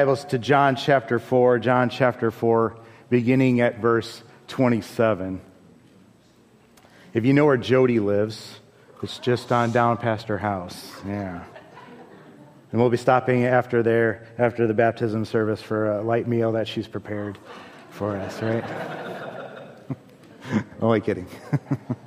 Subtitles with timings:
[0.00, 2.74] Bibles to John chapter 4, John chapter 4,
[3.10, 5.42] beginning at verse 27.
[7.12, 8.60] If you know where Jody lives,
[9.02, 10.90] it's just on down past her house.
[11.06, 11.44] Yeah.
[12.72, 16.66] And we'll be stopping after there, after the baptism service for a light meal that
[16.66, 17.36] she's prepared
[17.90, 18.64] for us, right?
[20.80, 21.26] Only kidding.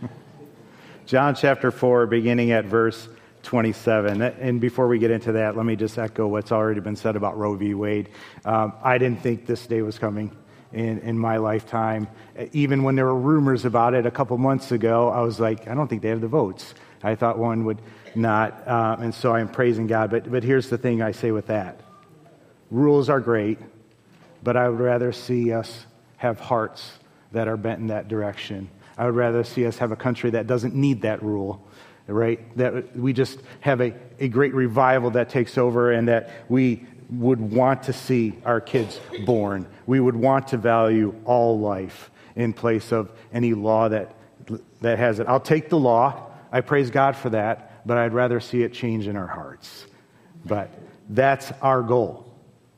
[1.05, 3.07] John chapter 4, beginning at verse
[3.43, 4.21] 27.
[4.21, 7.37] And before we get into that, let me just echo what's already been said about
[7.37, 7.73] Roe v.
[7.73, 8.09] Wade.
[8.45, 10.35] Um, I didn't think this day was coming
[10.71, 12.07] in, in my lifetime.
[12.53, 15.75] Even when there were rumors about it a couple months ago, I was like, I
[15.75, 16.73] don't think they have the votes.
[17.03, 17.81] I thought one would
[18.15, 18.67] not.
[18.67, 20.09] Uh, and so I'm praising God.
[20.09, 21.81] But, but here's the thing I say with that
[22.71, 23.59] rules are great,
[24.41, 25.85] but I would rather see us
[26.17, 26.93] have hearts
[27.33, 28.69] that are bent in that direction.
[28.97, 31.67] I would rather see us have a country that doesn't need that rule
[32.07, 32.57] right?
[32.57, 37.39] That we just have a, a great revival that takes over and that we would
[37.39, 39.67] want to see our kids born.
[39.85, 44.15] We would want to value all life in place of any law that,
[44.81, 45.27] that has it.
[45.27, 46.31] I'll take the law.
[46.51, 49.85] I praise God for that, but I'd rather see it change in our hearts.
[50.45, 50.69] But
[51.09, 52.31] that's our goal.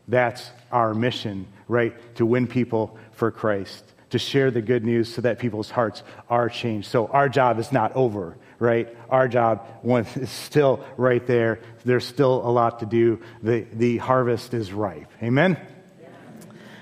[0.08, 1.94] That's our mission, right?
[2.16, 3.84] To win people for Christ,
[4.16, 6.88] to share the good news so that people's hearts are changed.
[6.90, 8.96] So our job is not over right?
[9.10, 11.60] Our job is still right there.
[11.84, 13.22] There's still a lot to do.
[13.44, 15.12] The, the harvest is ripe.
[15.22, 15.58] Amen?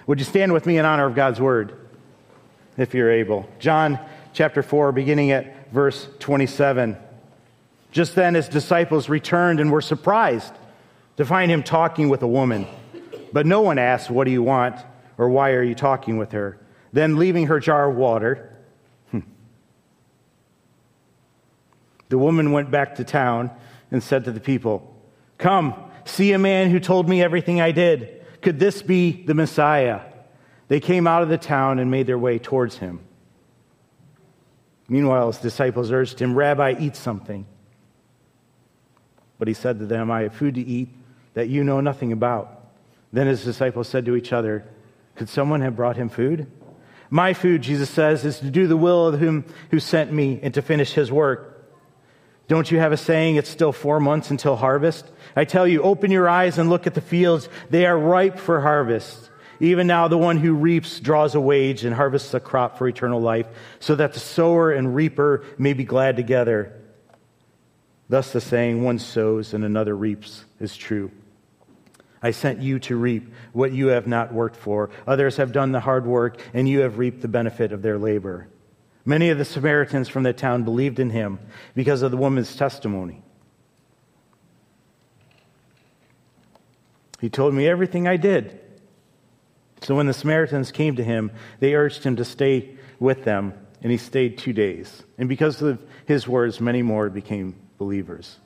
[0.08, 1.74] Would you stand with me in honor of God's word,
[2.78, 3.50] if you're able?
[3.60, 4.00] John
[4.34, 6.98] chapter 4, beginning at verse 27.
[7.92, 10.54] Just then his disciples returned and were surprised
[11.18, 12.68] to find him talking with a woman.
[13.32, 14.76] But no one asked, What do you want?
[15.18, 16.58] or Why are you talking with her?
[16.94, 18.56] Then, leaving her jar of water,
[19.10, 19.22] hmm.
[22.10, 23.52] The woman went back to town
[23.92, 24.96] and said to the people,
[25.40, 25.74] Come,
[26.06, 28.24] see a man who told me everything I did.
[28.42, 30.02] Could this be the Messiah?
[30.68, 33.00] They came out of the town and made their way towards him.
[34.88, 37.46] Meanwhile, his disciples urged him, Rabbi, eat something.
[39.40, 40.90] But he said to them, I have food to eat
[41.34, 42.68] that you know nothing about.
[43.12, 44.66] Then his disciples said to each other,
[45.16, 46.48] Could someone have brought him food?
[47.14, 50.52] My food, Jesus says, is to do the will of him who sent me and
[50.56, 51.64] to finish his work.
[52.48, 55.06] Don't you have a saying, it's still four months until harvest?
[55.36, 57.50] I tell you, open your eyes and look at the fields.
[57.70, 59.30] They are ripe for harvest.
[59.60, 63.22] Even now, the one who reaps draws a wage and harvests a crop for eternal
[63.22, 63.46] life,
[63.80, 66.74] so that the sower and reaper may be glad together.
[68.10, 71.12] Thus, the saying, one sows and another reaps, is true.
[72.24, 74.90] I sent you to reap what you have not worked for.
[75.06, 78.48] Others have done the hard work, and you have reaped the benefit of their labor.
[79.06, 81.40] Many of the Samaritans from the town believed in him
[81.76, 83.22] because of the woman's testimony.
[87.20, 88.60] He told me everything I did.
[89.82, 93.92] So when the Samaritans came to him, they urged him to stay with them, and
[93.92, 95.04] he stayed two days.
[95.18, 98.40] And because of his words, many more became believers.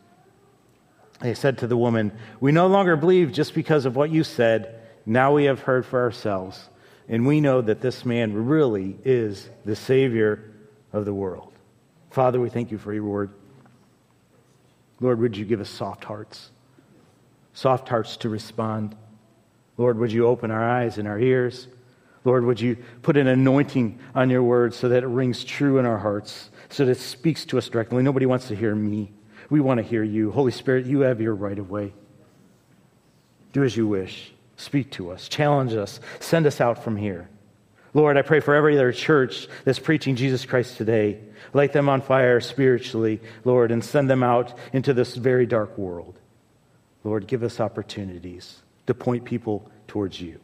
[1.19, 4.81] They said to the woman, We no longer believe just because of what you said.
[5.05, 6.69] Now we have heard for ourselves
[7.09, 10.51] and we know that this man really is the Savior
[10.91, 11.53] of the world.
[12.11, 13.31] Father, we thank you for your word.
[14.99, 16.51] Lord, would you give us soft hearts?
[17.53, 18.95] Soft hearts to respond.
[19.77, 21.67] Lord, would you open our eyes and our ears?
[22.23, 25.85] Lord, would you put an anointing on your word so that it rings true in
[25.85, 28.03] our hearts, so that it speaks to us directly?
[28.03, 29.13] Nobody wants to hear me.
[29.49, 30.31] We want to hear you.
[30.31, 31.93] Holy Spirit, you have your right of way.
[33.53, 34.33] Do as you wish.
[34.57, 37.29] Speak to us, challenge us, send us out from here.
[37.93, 41.19] Lord, I pray for every other church that's preaching Jesus Christ today.
[41.53, 46.19] Light them on fire spiritually, Lord, and send them out into this very dark world.
[47.03, 50.39] Lord, give us opportunities to point people towards you.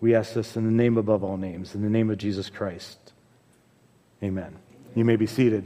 [0.00, 3.12] We ask this in the name above all names, in the name of Jesus Christ.
[4.22, 4.56] Amen.
[4.94, 5.64] You may be seated.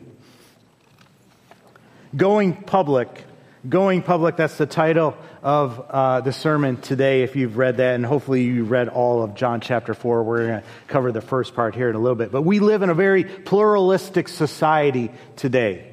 [2.16, 3.24] Going public
[3.66, 8.04] Going Public, that's the title of uh, the sermon today, if you've read that, and
[8.04, 10.22] hopefully you read all of John chapter 4.
[10.22, 12.30] We're going to cover the first part here in a little bit.
[12.30, 15.92] But we live in a very pluralistic society today.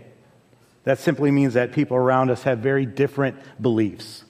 [0.84, 4.25] That simply means that people around us have very different beliefs,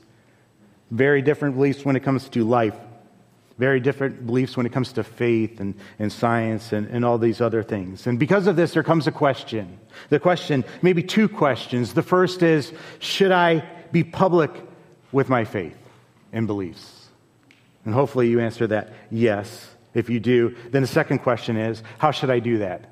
[0.92, 2.76] very different beliefs when it comes to life,
[3.62, 7.39] very different beliefs when it comes to faith and, and science and, and all these
[7.39, 8.08] other things.
[8.08, 9.77] And because of this, there comes a question.
[10.10, 11.94] The question, maybe two questions.
[11.94, 14.50] The first is Should I be public
[15.12, 15.77] with my faith
[16.34, 17.10] and beliefs?
[17.86, 19.70] And hopefully you answer that yes.
[19.94, 22.89] If you do, then the second question is How should I do that?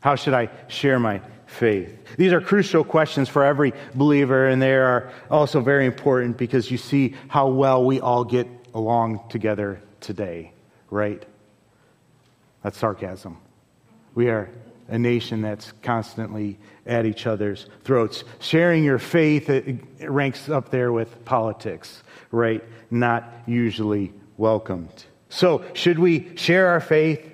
[0.00, 1.96] How should I share my faith?
[2.18, 6.76] These are crucial questions for every believer, and they are also very important because you
[6.76, 10.52] see how well we all get along together today,
[10.90, 11.24] right?
[12.62, 13.38] That's sarcasm.
[14.14, 14.50] We are
[14.88, 18.24] a nation that's constantly at each other's throats.
[18.40, 22.62] Sharing your faith it, it ranks up there with politics, right?
[22.90, 25.04] Not usually welcomed.
[25.28, 27.29] So, should we share our faith?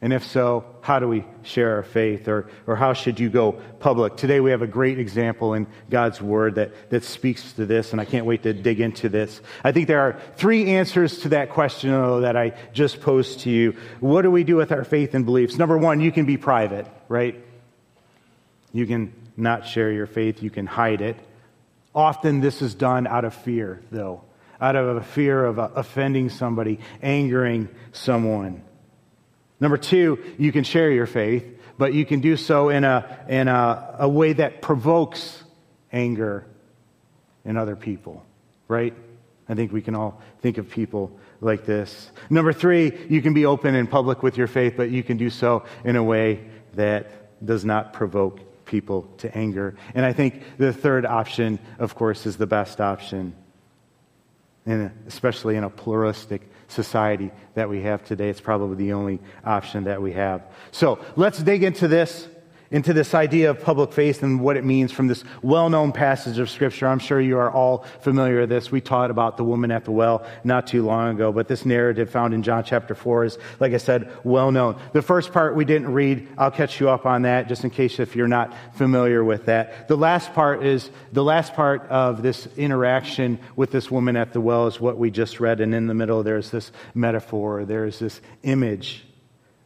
[0.00, 2.28] And if so, how do we share our faith?
[2.28, 4.16] Or, or how should you go public?
[4.16, 8.00] Today we have a great example in God's Word that, that speaks to this, and
[8.00, 9.40] I can't wait to dig into this.
[9.64, 13.76] I think there are three answers to that question that I just posed to you.
[13.98, 15.58] What do we do with our faith and beliefs?
[15.58, 17.44] Number one, you can be private, right?
[18.72, 21.16] You can not share your faith, you can hide it.
[21.92, 24.22] Often this is done out of fear, though,
[24.60, 28.62] out of a fear of uh, offending somebody, angering someone.
[29.60, 31.44] Number two, you can share your faith,
[31.76, 35.42] but you can do so in a, in a, a way that provokes
[35.92, 36.46] anger
[37.44, 38.24] in other people,
[38.68, 38.94] right?
[39.48, 42.10] I think we can all think of people like this.
[42.28, 45.30] Number three, you can be open and public with your faith, but you can do
[45.30, 46.44] so in a way
[46.74, 49.74] that does not provoke people to anger.
[49.94, 53.34] And I think the third option, of course, is the best option,
[54.66, 58.28] and especially in a pluralistic society that we have today.
[58.28, 60.42] It's probably the only option that we have.
[60.70, 62.28] So let's dig into this
[62.70, 66.38] into this idea of public faith and what it means from this well known passage
[66.38, 66.86] of Scripture.
[66.86, 68.70] I'm sure you are all familiar with this.
[68.70, 72.10] We taught about the woman at the well not too long ago, but this narrative
[72.10, 74.78] found in John chapter 4 is, like I said, well known.
[74.92, 76.28] The first part we didn't read.
[76.36, 79.88] I'll catch you up on that just in case if you're not familiar with that.
[79.88, 84.40] The last part is the last part of this interaction with this woman at the
[84.40, 85.60] well is what we just read.
[85.60, 89.06] And in the middle, there's this metaphor, there's this image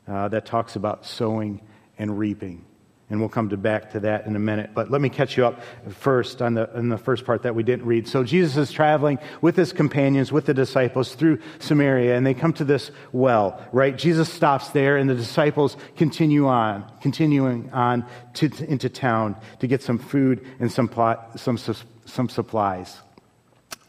[0.06, 1.60] uh, that talks about sowing
[1.98, 2.64] and reaping.
[3.12, 4.70] And we'll come to back to that in a minute.
[4.72, 7.62] But let me catch you up first on the, on the first part that we
[7.62, 8.08] didn't read.
[8.08, 12.54] So Jesus is traveling with his companions, with the disciples through Samaria, and they come
[12.54, 13.98] to this well, right?
[13.98, 19.82] Jesus stops there, and the disciples continue on, continuing on to, into town to get
[19.82, 22.96] some food and some, plot, some, some supplies.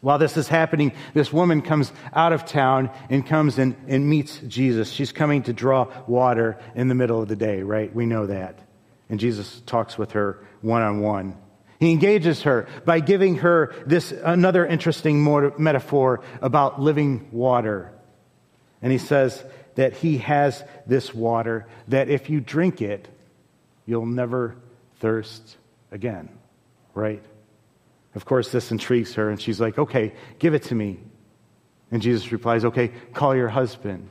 [0.02, 4.36] While this is happening, this woman comes out of town and comes and, and meets
[4.40, 4.90] Jesus.
[4.90, 7.90] She's coming to draw water in the middle of the day, right?
[7.94, 8.58] We know that.
[9.08, 11.36] And Jesus talks with her one on one.
[11.80, 15.22] He engages her by giving her this another interesting
[15.58, 17.92] metaphor about living water.
[18.80, 23.08] And he says that he has this water that if you drink it,
[23.86, 24.56] you'll never
[25.00, 25.56] thirst
[25.90, 26.28] again.
[26.94, 27.22] Right?
[28.14, 31.00] Of course, this intrigues her, and she's like, okay, give it to me.
[31.90, 34.08] And Jesus replies, okay, call your husband.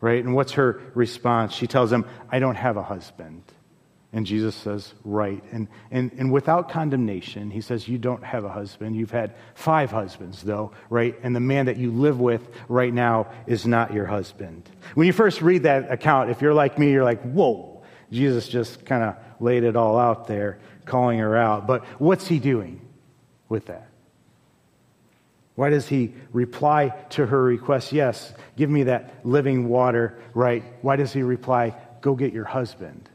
[0.00, 0.22] Right?
[0.24, 1.54] And what's her response?
[1.54, 3.44] She tells him, I don't have a husband.
[4.12, 5.42] And Jesus says, Right.
[5.52, 8.96] And, and, and without condemnation, he says, You don't have a husband.
[8.96, 11.16] You've had five husbands, though, right?
[11.22, 14.68] And the man that you live with right now is not your husband.
[14.94, 18.84] When you first read that account, if you're like me, you're like, Whoa, Jesus just
[18.84, 21.66] kind of laid it all out there, calling her out.
[21.66, 22.80] But what's he doing
[23.48, 23.90] with that?
[25.54, 27.92] Why does he reply to her request?
[27.92, 30.64] Yes, give me that living water, right?
[30.80, 33.09] Why does he reply, Go get your husband?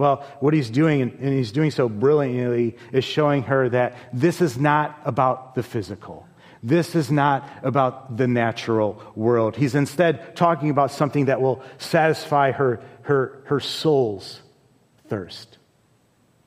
[0.00, 4.56] Well, what he's doing, and he's doing so brilliantly, is showing her that this is
[4.56, 6.26] not about the physical.
[6.62, 9.56] This is not about the natural world.
[9.56, 14.40] He's instead talking about something that will satisfy her, her, her soul's
[15.08, 15.58] thirst,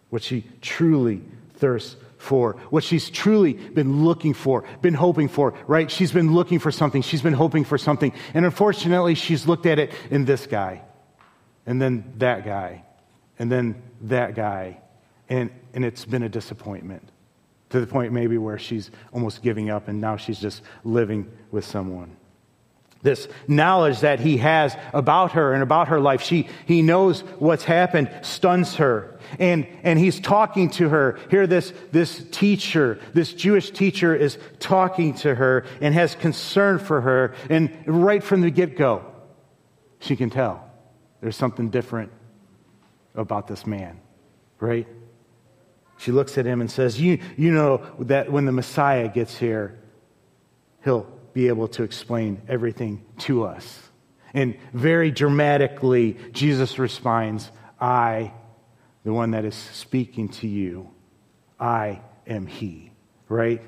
[0.09, 1.21] what she truly
[1.57, 5.91] thirsts for, what she's truly been looking for, been hoping for, right?
[5.91, 8.13] She's been looking for something, she's been hoping for something.
[8.33, 10.81] And unfortunately, she's looked at it in this guy,
[11.67, 12.85] and then that guy,
[13.39, 14.79] and then that guy.
[15.29, 17.09] And, and it's been a disappointment
[17.69, 21.65] to the point maybe where she's almost giving up and now she's just living with
[21.65, 22.15] someone.
[23.01, 27.65] This knowledge that he has about her and about her life, she, he knows what's
[27.65, 29.19] happened, stuns her.
[29.39, 31.19] And, and he's talking to her.
[31.29, 37.01] Here, this, this teacher, this Jewish teacher, is talking to her and has concern for
[37.01, 37.33] her.
[37.49, 39.03] And right from the get go,
[39.99, 40.63] she can tell
[41.21, 42.11] there's something different
[43.15, 43.99] about this man,
[44.59, 44.87] right?
[45.97, 49.79] She looks at him and says, You, you know that when the Messiah gets here,
[50.83, 53.89] he'll be able to explain everything to us.
[54.33, 58.33] And very dramatically, Jesus responds, I,
[59.03, 60.89] the one that is speaking to you,
[61.59, 62.91] I am he,
[63.29, 63.61] right?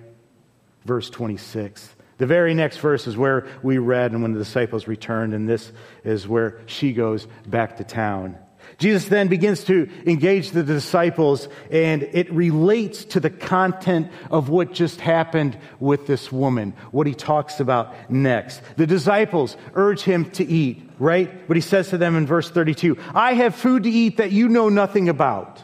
[0.86, 1.96] Verse 26.
[2.18, 5.72] The very next verse is where we read, and when the disciples returned, and this
[6.04, 8.38] is where she goes back to town.
[8.78, 14.74] Jesus then begins to engage the disciples, and it relates to the content of what
[14.74, 18.62] just happened with this woman, what he talks about next.
[18.76, 21.48] The disciples urge him to eat, right?
[21.48, 24.50] But he says to them in verse 32, I have food to eat that you
[24.50, 25.64] know nothing about.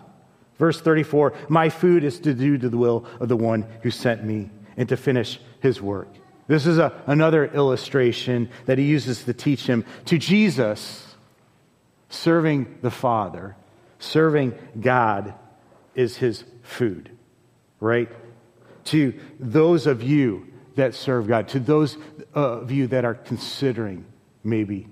[0.57, 4.23] Verse 34, my food is to do to the will of the one who sent
[4.23, 6.07] me and to finish his work.
[6.47, 9.85] This is a, another illustration that he uses to teach him.
[10.05, 11.10] To Jesus,
[12.11, 13.55] serving the Father,
[13.99, 15.33] serving God
[15.95, 17.09] is his food,
[17.79, 18.09] right?
[18.85, 21.97] To those of you that serve God, to those
[22.33, 24.05] of you that are considering
[24.43, 24.87] maybe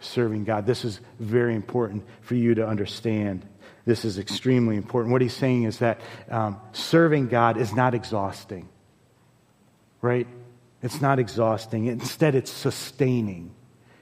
[0.00, 3.46] serving God, this is very important for you to understand.
[3.84, 5.12] This is extremely important.
[5.12, 8.68] What he's saying is that um, serving God is not exhausting,
[10.00, 10.26] right?
[10.82, 11.86] It's not exhausting.
[11.86, 13.54] Instead, it's sustaining.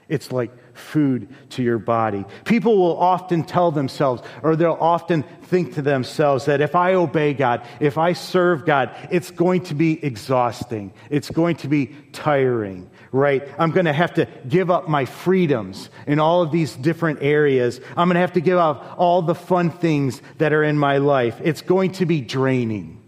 [0.09, 2.25] It's like food to your body.
[2.45, 7.35] People will often tell themselves, or they'll often think to themselves that if I obey
[7.35, 10.93] God, if I serve God, it's going to be exhausting.
[11.11, 13.47] It's going to be tiring, right?
[13.59, 17.81] I'm going to have to give up my freedoms in all of these different areas.
[17.91, 20.99] I'm going to have to give up all the fun things that are in my
[20.99, 21.41] life.
[21.45, 23.03] It's going to be draining.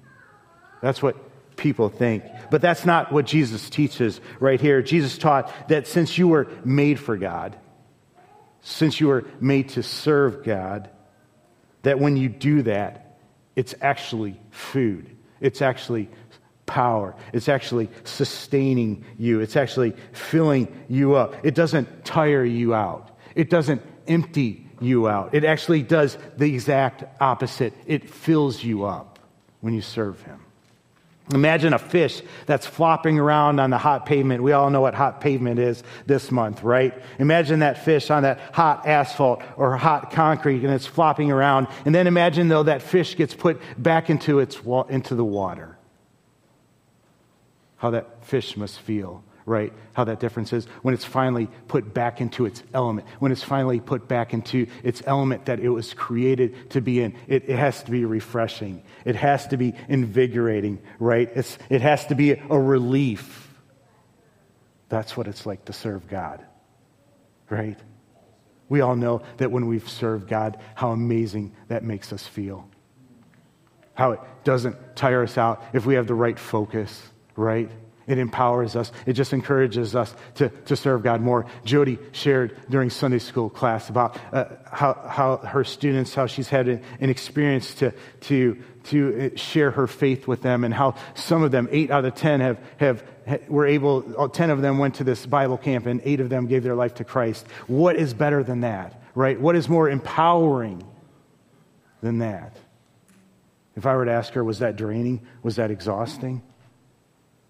[0.81, 1.17] That's what
[1.57, 2.25] people think.
[2.51, 4.83] But that's not what Jesus teaches right here.
[4.83, 7.57] Jesus taught that since you were made for God,
[8.63, 10.89] since you are made to serve God,
[11.83, 13.19] that when you do that,
[13.57, 15.15] it's actually food.
[15.41, 16.09] It's actually
[16.65, 17.15] power.
[17.33, 19.41] It's actually sustaining you.
[19.41, 21.35] It's actually filling you up.
[21.45, 23.11] It doesn't tire you out.
[23.35, 25.35] It doesn't empty you out.
[25.35, 27.75] It actually does the exact opposite.
[27.87, 29.19] It fills you up
[29.61, 30.42] when you serve Him.
[31.33, 34.43] Imagine a fish that's flopping around on the hot pavement.
[34.43, 36.95] We all know what hot pavement is this month, right?
[37.19, 41.69] Imagine that fish on that hot asphalt or hot concrete and it's flopping around.
[41.85, 45.79] And then imagine though that fish gets put back into its into the water.
[47.77, 49.73] How that fish must feel right?
[49.93, 53.81] How that difference is when it's finally put back into its element, when it's finally
[53.81, 57.15] put back into its element that it was created to be in.
[57.27, 61.31] It, it has to be refreshing, it has to be invigorating, right?
[61.35, 63.49] It's, it has to be a relief.
[64.89, 66.45] That's what it's like to serve God,
[67.49, 67.79] right?
[68.69, 72.69] We all know that when we've served God, how amazing that makes us feel.
[73.95, 77.03] How it doesn't tire us out if we have the right focus,
[77.37, 77.71] right?
[78.07, 78.91] It empowers us.
[79.07, 81.47] It just encourages us to, to serve God more.
[81.65, 86.69] Jody shared during Sunday school class about uh, how, how her students, how she's had
[86.69, 91.43] an, an experience to, to, to uh, share her faith with them, and how some
[91.43, 93.05] of them, eight out of ten, have, have,
[93.49, 96.63] were able, 10 of them went to this Bible camp, and eight of them gave
[96.63, 97.47] their life to Christ.
[97.67, 99.41] What is better than that, right?
[99.41, 100.85] What is more empowering
[102.03, 102.57] than that?
[103.77, 105.27] If I were to ask her, was that draining?
[105.43, 106.43] Was that exhausting?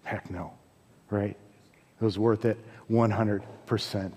[0.03, 0.53] Heck no,
[1.09, 1.37] right?
[1.99, 2.57] It was worth it
[2.89, 4.11] 100%,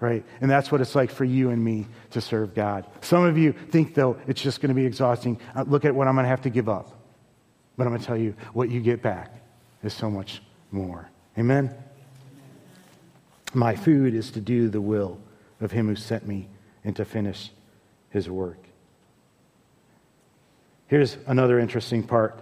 [0.00, 0.24] right?
[0.40, 2.86] And that's what it's like for you and me to serve God.
[3.00, 5.40] Some of you think, though, it's just going to be exhausting.
[5.54, 6.90] Uh, look at what I'm going to have to give up.
[7.76, 9.32] But I'm going to tell you, what you get back
[9.82, 11.08] is so much more.
[11.38, 11.74] Amen?
[13.52, 15.18] My food is to do the will
[15.60, 16.48] of him who sent me
[16.84, 17.50] and to finish
[18.10, 18.58] his work.
[20.86, 22.38] Here's another interesting part.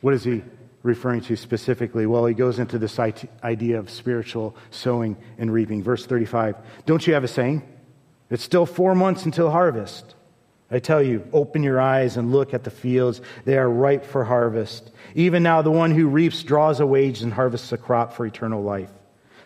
[0.00, 0.42] What is he
[0.88, 2.06] referring to specifically?
[2.06, 5.82] Well, he goes into this idea of spiritual sowing and reaping.
[5.82, 7.62] Verse 35 Don't you have a saying?
[8.30, 10.16] It's still four months until harvest.
[10.70, 13.22] I tell you, open your eyes and look at the fields.
[13.44, 14.90] They are ripe for harvest.
[15.14, 18.62] Even now, the one who reaps draws a wage and harvests a crop for eternal
[18.62, 18.90] life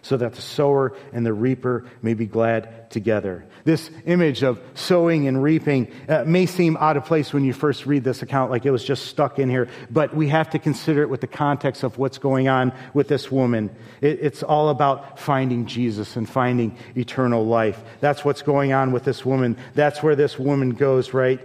[0.03, 3.47] so that the sower and the reaper may be glad together.
[3.65, 7.87] This image of sowing and reaping uh, may seem out of place when you first
[7.87, 11.03] read this account, like it was just stuck in here, but we have to consider
[11.03, 13.71] it with the context of what's going on with this woman.
[14.01, 17.81] It, it's all about finding Jesus and finding eternal life.
[18.01, 19.57] That's what's going on with this woman.
[19.75, 21.41] That's where this woman goes, right?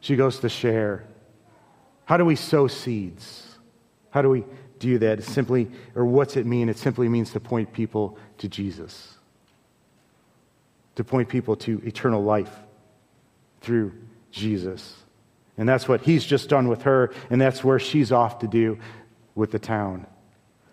[0.00, 1.04] She goes to share.
[2.04, 3.42] How do we sow seeds?
[4.10, 4.44] How do we
[4.78, 5.18] do that.
[5.18, 6.68] It's simply, or what's it mean?
[6.68, 9.14] It simply means to point people to Jesus,
[10.96, 12.54] to point people to eternal life
[13.60, 13.92] through
[14.30, 14.94] Jesus.
[15.56, 18.78] And that's what he's just done with her, and that's where she's off to do
[19.34, 20.06] with the town.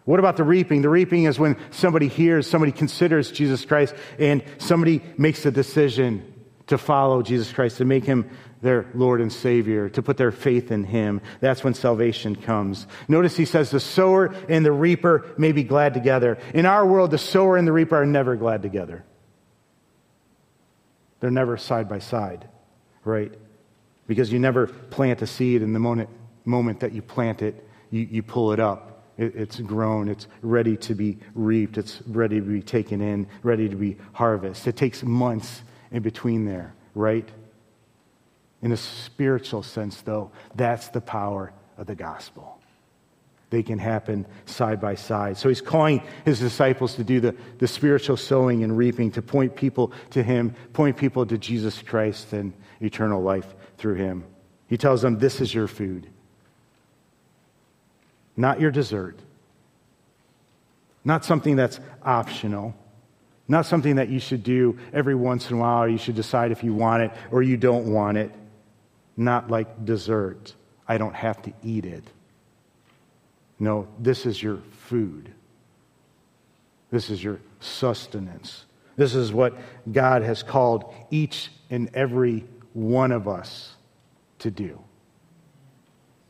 [0.05, 0.81] What about the reaping?
[0.81, 6.32] The reaping is when somebody hears, somebody considers Jesus Christ, and somebody makes a decision
[6.67, 8.29] to follow Jesus Christ, to make him
[8.63, 11.21] their Lord and Savior, to put their faith in Him.
[11.41, 12.87] That's when salvation comes.
[13.09, 16.37] Notice he says the sower and the reaper may be glad together.
[16.53, 19.03] In our world, the sower and the reaper are never glad together.
[21.19, 22.47] They're never side by side,
[23.03, 23.33] right?
[24.07, 26.09] Because you never plant a seed in the moment,
[26.45, 28.89] moment that you plant it, you, you pull it up.
[29.17, 33.69] It, it's grown, it's ready to be reaped, it's ready to be taken in, ready
[33.69, 34.73] to be harvested.
[34.73, 35.61] It takes months
[35.93, 37.29] in between there, right?
[38.61, 42.59] In a spiritual sense, though, that's the power of the gospel.
[43.51, 45.37] They can happen side by side.
[45.37, 49.55] So he's calling his disciples to do the, the spiritual sowing and reaping, to point
[49.55, 54.23] people to him, point people to Jesus Christ and eternal life through him.
[54.67, 56.07] He tells them, This is your food,
[58.35, 59.19] not your dessert,
[61.05, 62.73] not something that's optional.
[63.47, 66.63] Not something that you should do every once in a while, you should decide if
[66.63, 68.31] you want it or you don't want it.
[69.17, 70.53] Not like dessert.
[70.87, 72.03] I don't have to eat it.
[73.59, 75.31] No, this is your food.
[76.89, 78.65] This is your sustenance.
[78.95, 79.57] This is what
[79.91, 83.75] God has called each and every one of us
[84.39, 84.79] to do.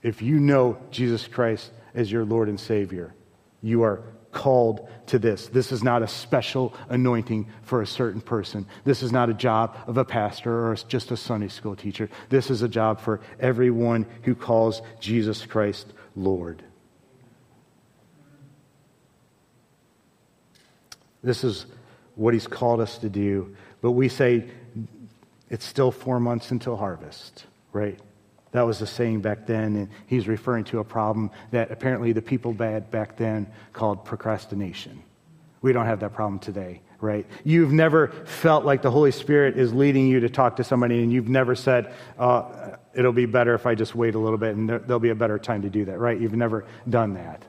[0.01, 3.13] If you know Jesus Christ as your Lord and Savior,
[3.61, 5.47] you are called to this.
[5.47, 8.65] This is not a special anointing for a certain person.
[8.83, 12.09] This is not a job of a pastor or just a Sunday school teacher.
[12.29, 16.63] This is a job for everyone who calls Jesus Christ Lord.
[21.23, 21.65] This is
[22.15, 23.55] what he's called us to do.
[23.81, 24.49] But we say
[25.49, 27.99] it's still four months until harvest, right?
[28.53, 32.21] That was the saying back then, and he's referring to a problem that apparently the
[32.21, 35.03] people bad back then called procrastination.
[35.61, 37.25] We don't have that problem today, right?
[37.43, 41.11] You've never felt like the Holy Spirit is leading you to talk to somebody, and
[41.11, 44.69] you've never said, uh, it'll be better if I just wait a little bit, and
[44.69, 46.19] there'll be a better time to do that, right?
[46.19, 47.43] You've never done that.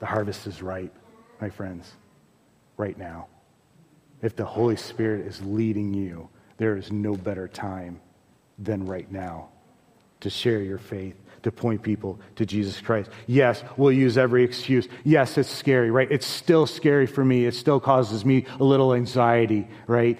[0.00, 0.94] The harvest is ripe,
[1.40, 1.90] my friends,
[2.76, 3.28] right now.
[4.20, 8.00] If the Holy Spirit is leading you, there is no better time
[8.58, 9.48] than right now
[10.20, 13.10] to share your faith, to point people to Jesus Christ.
[13.26, 14.88] Yes, we'll use every excuse.
[15.04, 16.10] Yes, it's scary, right?
[16.10, 17.44] It's still scary for me.
[17.44, 20.18] It still causes me a little anxiety, right?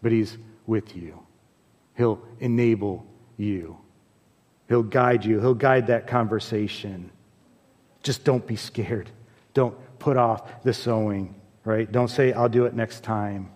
[0.00, 1.18] But He's with you,
[1.96, 3.04] He'll enable
[3.36, 3.78] you,
[4.68, 7.10] He'll guide you, He'll guide that conversation.
[8.02, 9.10] Just don't be scared.
[9.54, 11.90] Don't put off the sowing, right?
[11.90, 13.50] Don't say, I'll do it next time.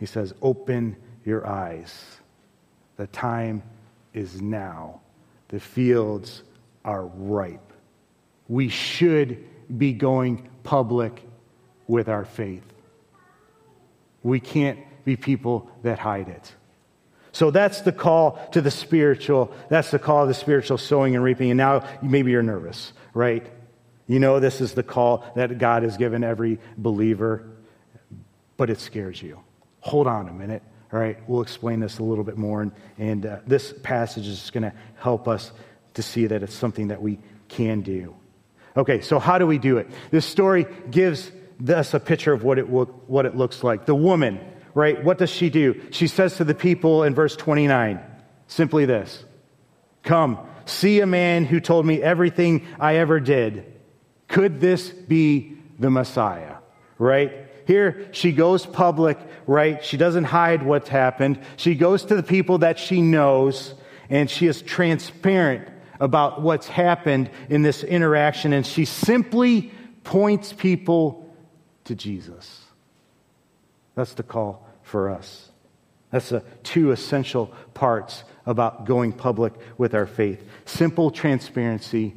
[0.00, 2.16] He says, Open your eyes.
[2.96, 3.62] The time
[4.12, 5.00] is now.
[5.48, 6.42] The fields
[6.84, 7.72] are ripe.
[8.48, 9.44] We should
[9.76, 11.22] be going public
[11.86, 12.64] with our faith.
[14.22, 16.54] We can't be people that hide it.
[17.32, 19.52] So that's the call to the spiritual.
[19.68, 21.50] That's the call of the spiritual sowing and reaping.
[21.50, 23.46] And now maybe you're nervous, right?
[24.08, 27.48] You know this is the call that God has given every believer,
[28.56, 29.40] but it scares you.
[29.80, 30.62] Hold on a minute.
[30.92, 32.62] All right, we'll explain this a little bit more.
[32.62, 35.52] And, and uh, this passage is going to help us
[35.94, 38.16] to see that it's something that we can do.
[38.76, 39.88] Okay, so how do we do it?
[40.10, 41.30] This story gives
[41.68, 43.86] us a picture of what it, what it looks like.
[43.86, 44.40] The woman
[44.74, 45.02] right?
[45.02, 45.80] What does she do?
[45.90, 48.00] She says to the people in verse 29
[48.46, 49.24] simply this
[50.02, 53.66] Come, see a man who told me everything I ever did.
[54.28, 56.56] Could this be the Messiah?
[56.98, 57.48] Right?
[57.70, 59.84] Here she goes public, right?
[59.84, 61.38] She doesn't hide what's happened.
[61.56, 63.74] She goes to the people that she knows,
[64.08, 65.68] and she is transparent
[66.00, 69.70] about what's happened in this interaction, and she simply
[70.02, 71.32] points people
[71.84, 72.60] to Jesus.
[73.94, 75.48] That's the call for us.
[76.10, 82.16] That's the two essential parts about going public with our faith simple transparency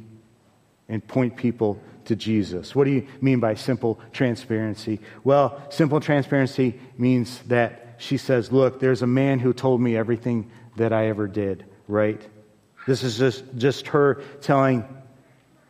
[0.88, 2.74] and point people to Jesus.
[2.74, 5.00] What do you mean by simple transparency?
[5.22, 10.50] Well, simple transparency means that she says, Look, there's a man who told me everything
[10.76, 12.26] that I ever did, right?
[12.86, 14.84] This is just, just her telling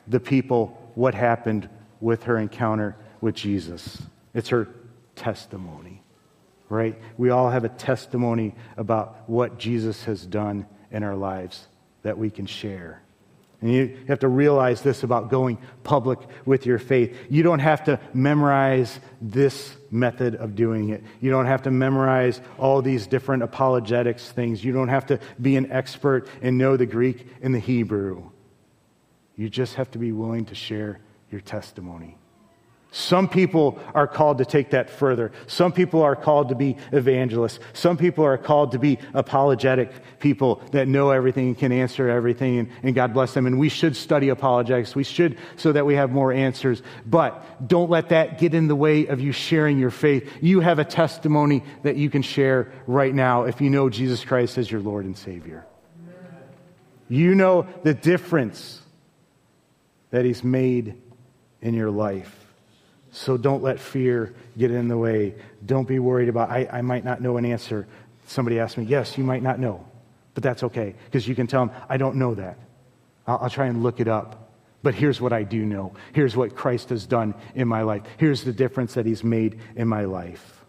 [0.09, 1.69] the people what happened
[2.01, 4.03] with her encounter with Jesus.
[4.35, 4.69] It's her
[5.15, 6.05] testimony
[6.75, 6.99] right?
[7.17, 11.69] We all have a testimony about what Jesus has done in our lives
[12.03, 13.01] that we can share.
[13.65, 17.17] And you have to realize this about going public with your faith.
[17.31, 21.03] You don't have to memorize this method of doing it.
[21.23, 24.63] You don't have to memorize all these different apologetics things.
[24.63, 28.31] You don't have to be an expert and know the Greek and the Hebrew.
[29.35, 31.01] You just have to be willing to share
[31.31, 32.19] your testimony.
[32.95, 35.33] Some people are called to take that further.
[35.49, 37.59] Some people are called to be evangelists.
[37.73, 42.61] Some people are called to be apologetic people that know everything and can answer everything,
[42.61, 43.47] and, and, God bless them.
[43.47, 44.95] And we should study apologetics.
[44.95, 46.83] We should so that we have more answers.
[47.05, 50.31] But don't let that get in the way of you sharing your faith.
[50.41, 54.57] You have a testimony that you can share right now if you know Jesus Christ
[54.57, 55.67] as your Lord and Savior.
[57.09, 58.81] You know the difference
[60.11, 60.95] that He's made
[61.61, 62.44] in your life.
[63.15, 65.37] So don't let fear get in the way.
[65.65, 67.87] Don't be worried about, I, I might not know an answer.
[68.27, 69.87] Somebody asked me, yes, you might not know,
[70.35, 72.59] but that's okay because you can tell them, I don't know that.
[73.25, 74.51] I'll, I'll try and look it up.
[74.83, 75.95] But here's what I do know.
[76.13, 78.03] Here's what Christ has done in my life.
[78.19, 80.65] Here's the difference that He's made in my life.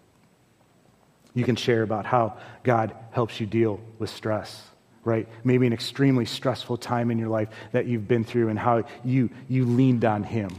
[1.34, 4.64] You can share about how God helps you deal with stress
[5.04, 5.28] right?
[5.44, 9.30] Maybe an extremely stressful time in your life that you've been through and how you,
[9.48, 10.50] you leaned on Him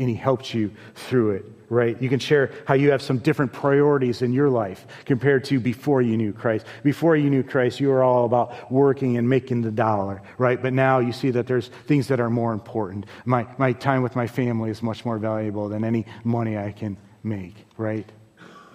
[0.00, 2.00] and He helped you through it, right?
[2.00, 6.00] You can share how you have some different priorities in your life compared to before
[6.02, 6.66] you knew Christ.
[6.82, 10.60] Before you knew Christ, you were all about working and making the dollar, right?
[10.60, 13.06] But now you see that there's things that are more important.
[13.26, 16.96] My, my time with my family is much more valuable than any money I can
[17.22, 18.10] make, right?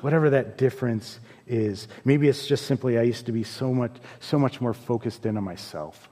[0.02, 1.88] Whatever that difference is.
[2.06, 5.38] Maybe it's just simply I used to be so much, so much more focused in
[5.38, 6.08] on myself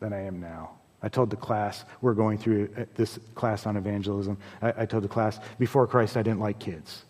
[0.00, 0.81] than I am now.
[1.02, 4.38] I told the class, we're going through uh, this class on evangelism.
[4.60, 7.04] I, I, told the class, before Christ, I didn't like kids.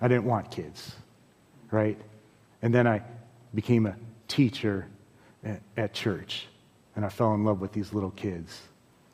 [0.00, 0.94] I didn't want kids,
[1.70, 1.98] right?
[2.62, 3.02] And then I
[3.54, 3.96] became a
[4.28, 4.86] teacher
[5.42, 6.46] at, at church,
[6.96, 8.60] and I fell in love with these little kids,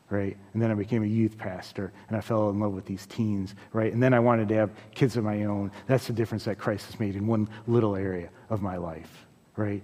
[0.09, 0.35] right?
[0.53, 3.55] And then I became a youth pastor, and I fell in love with these teens,
[3.71, 3.93] right?
[3.93, 5.71] And then I wanted to have kids of my own.
[5.87, 9.81] That's the difference that Christ has made in one little area of my life, right?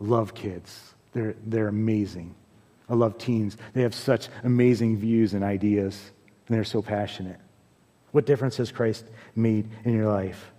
[0.00, 0.94] Love kids.
[1.12, 2.34] They're, they're amazing.
[2.90, 3.56] I love teens.
[3.72, 6.10] They have such amazing views and ideas,
[6.48, 7.38] and they're so passionate.
[8.10, 10.50] What difference has Christ made in your life?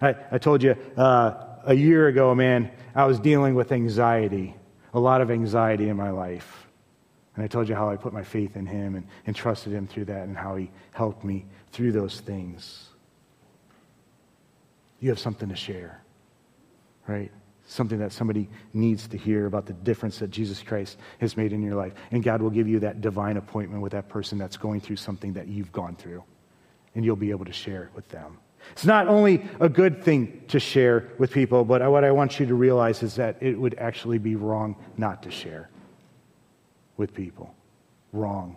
[0.00, 4.54] I, I told you uh, a year ago, man, I was dealing with anxiety,
[4.94, 6.66] a lot of anxiety in my life.
[7.34, 9.88] And I told you how I put my faith in Him and, and trusted Him
[9.88, 12.88] through that and how He helped me through those things.
[15.00, 16.02] You have something to share,
[17.06, 17.32] right?
[17.70, 21.62] Something that somebody needs to hear about the difference that Jesus Christ has made in
[21.62, 21.92] your life.
[22.10, 25.34] And God will give you that divine appointment with that person that's going through something
[25.34, 26.24] that you've gone through.
[26.94, 28.38] And you'll be able to share it with them.
[28.72, 32.46] It's not only a good thing to share with people, but what I want you
[32.46, 35.70] to realize is that it would actually be wrong not to share
[36.96, 37.54] with people.
[38.12, 38.56] Wrong.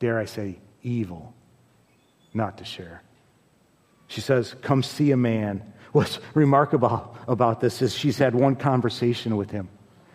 [0.00, 1.32] Dare I say, evil
[2.34, 3.02] not to share.
[4.08, 9.36] She says, Come see a man What's remarkable about this is she's had one conversation
[9.36, 9.68] with him.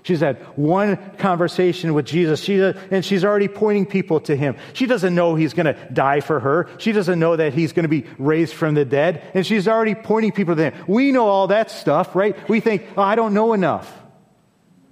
[0.04, 4.58] She's had one conversation with Jesus, she, and she's already pointing people to him.
[4.74, 6.70] She doesn't know he's going to die for her.
[6.78, 9.96] She doesn't know that he's going to be raised from the dead, and she's already
[9.96, 10.84] pointing people to him.
[10.88, 12.38] We know all that stuff, right?
[12.50, 13.92] We think, oh, I don't know enough.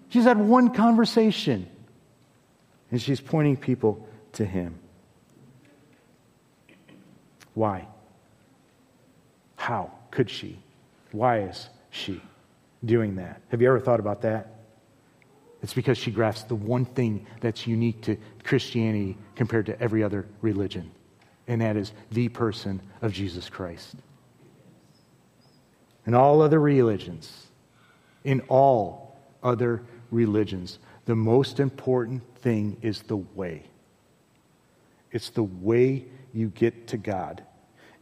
[0.10, 1.70] She's had one conversation,
[2.90, 4.80] and she's pointing people to him.
[7.54, 7.86] Why?
[9.62, 10.58] How could she?
[11.12, 12.20] Why is she
[12.84, 13.44] doing that?
[13.50, 14.56] Have you ever thought about that?
[15.62, 20.26] It's because she grasps the one thing that's unique to Christianity compared to every other
[20.42, 20.90] religion,
[21.48, 23.98] and that is the person of Jesus Christ.
[26.08, 27.46] In all other religions,
[28.24, 33.66] in all other religions, the most important thing is the way.
[35.12, 37.44] It's the way you get to God.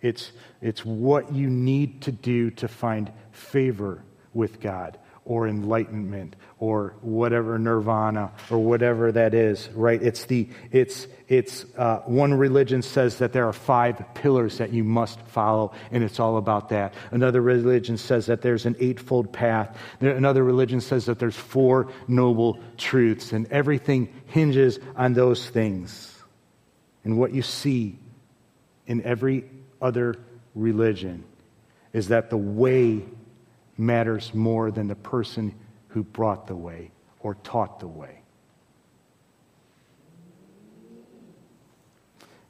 [0.01, 0.31] It's,
[0.61, 4.97] it's what you need to do to find favor with God
[5.29, 10.01] or enlightenment or whatever nirvana or whatever that is right?
[10.01, 14.83] It's the it's it's uh, one religion says that there are five pillars that you
[14.83, 16.95] must follow and it's all about that.
[17.11, 19.77] Another religion says that there's an eightfold path.
[20.01, 26.15] Another religion says that there's four noble truths and everything hinges on those things.
[27.03, 27.99] And what you see
[28.87, 29.45] in every
[29.81, 30.15] other
[30.55, 31.23] religion
[31.93, 33.03] is that the way
[33.77, 35.53] matters more than the person
[35.89, 38.19] who brought the way or taught the way.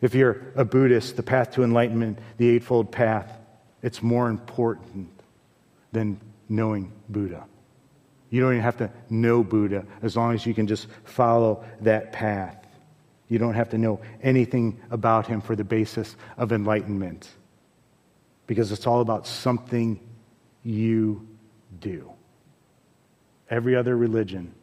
[0.01, 3.37] If you're a Buddhist, the path to enlightenment, the Eightfold Path,
[3.81, 5.09] it's more important
[5.91, 7.45] than knowing Buddha.
[8.29, 12.13] You don't even have to know Buddha as long as you can just follow that
[12.13, 12.55] path.
[13.29, 17.29] You don't have to know anything about him for the basis of enlightenment
[18.47, 19.99] because it's all about something
[20.63, 21.27] you
[21.79, 22.11] do.
[23.49, 24.53] Every other religion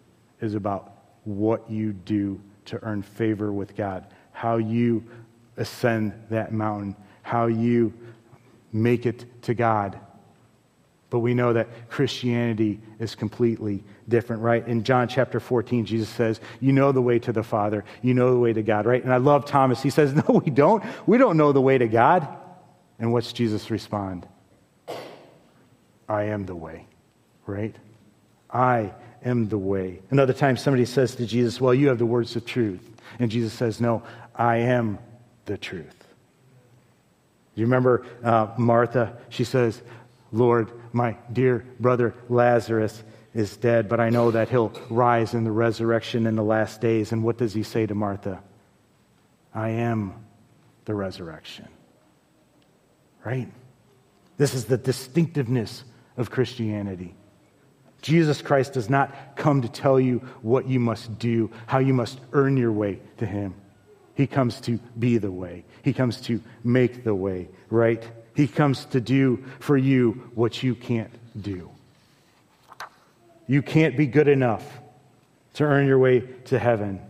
[0.40, 0.92] is about
[1.24, 5.04] what you do to earn favor with God, how you
[5.56, 7.94] ascend that mountain, how you
[8.72, 9.98] make it to God.
[11.08, 14.66] But we know that Christianity is completely different, right?
[14.66, 17.84] In John chapter 14, Jesus says, You know the way to the Father.
[18.02, 19.02] You know the way to God, right?
[19.02, 19.82] And I love Thomas.
[19.82, 20.82] He says, No, we don't.
[21.06, 22.26] We don't know the way to God.
[22.98, 24.26] And what's Jesus respond?
[26.08, 26.86] I am the way,
[27.46, 27.74] right?
[28.50, 28.92] I
[29.24, 30.00] am the way.
[30.10, 32.90] Another time, somebody says to Jesus, Well, you have the words of truth.
[33.18, 34.02] And Jesus says, No,
[34.34, 34.98] I am
[35.44, 35.94] the truth.
[37.54, 39.16] You remember uh, Martha?
[39.30, 39.82] She says,
[40.32, 45.52] Lord, my dear brother Lazarus is dead, but I know that he'll rise in the
[45.52, 47.12] resurrection in the last days.
[47.12, 48.42] And what does he say to Martha?
[49.52, 50.14] I am
[50.86, 51.68] the resurrection.
[53.22, 53.48] Right?
[54.38, 55.84] This is the distinctiveness
[56.16, 57.14] of Christianity.
[58.00, 62.20] Jesus Christ does not come to tell you what you must do, how you must
[62.32, 63.54] earn your way to Him.
[64.14, 68.02] He comes to be the way, He comes to make the way, right?
[68.36, 71.10] He comes to do for you what you can't
[71.42, 71.70] do.
[73.46, 74.62] You can't be good enough
[75.54, 77.00] to earn your way to heaven.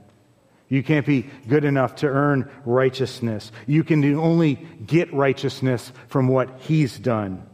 [0.68, 3.51] You can't be good enough to earn righteousness.
[3.66, 4.55] You can only
[4.87, 7.45] get righteousness from what He's done.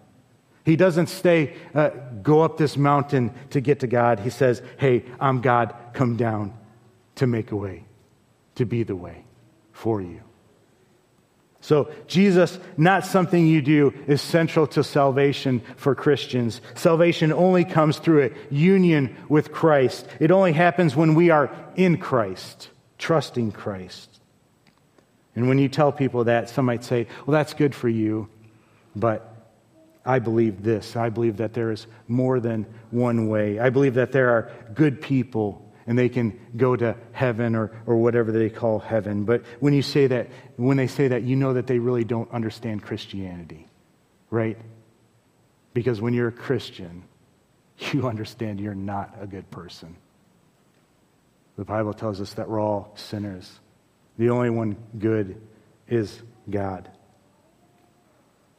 [0.64, 1.90] He doesn't stay, uh,
[2.22, 4.20] go up this mountain to get to God.
[4.20, 6.52] He says, Hey, I'm God, come down
[7.16, 7.84] to make a way,
[8.56, 9.24] to be the way
[9.72, 10.20] for you.
[11.62, 16.60] So, Jesus, not something you do, is central to salvation for Christians.
[16.74, 20.08] Salvation only comes through a union with Christ.
[20.18, 24.10] It only happens when we are in Christ, trusting Christ.
[25.36, 28.28] And when you tell people that, some might say, well, that's good for you,
[28.96, 29.32] but
[30.04, 30.96] I believe this.
[30.96, 33.60] I believe that there is more than one way.
[33.60, 37.96] I believe that there are good people and they can go to heaven or, or
[37.96, 39.24] whatever they call heaven.
[39.24, 42.30] But when you say that, when they say that, you know that they really don't
[42.30, 43.68] understand Christianity,
[44.30, 44.58] right?
[45.74, 47.04] Because when you're a Christian,
[47.92, 49.96] you understand you're not a good person.
[51.56, 53.60] The Bible tells us that we're all sinners.
[54.18, 55.40] The only one good
[55.88, 56.90] is God.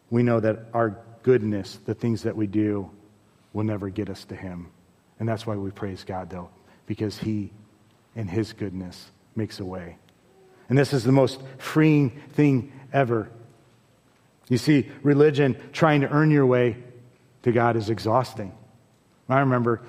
[0.10, 2.92] We know that our goodness, the things that we do,
[3.52, 4.68] will never get us to Him.
[5.20, 6.50] And that's why we praise God, though,
[6.94, 7.52] because He,
[8.16, 9.98] in His goodness, makes a way.
[10.70, 13.32] And this is the most freeing thing ever.
[14.48, 16.78] You see, religion, trying to earn your way
[17.42, 18.54] to God, is exhausting.
[19.28, 19.82] I remember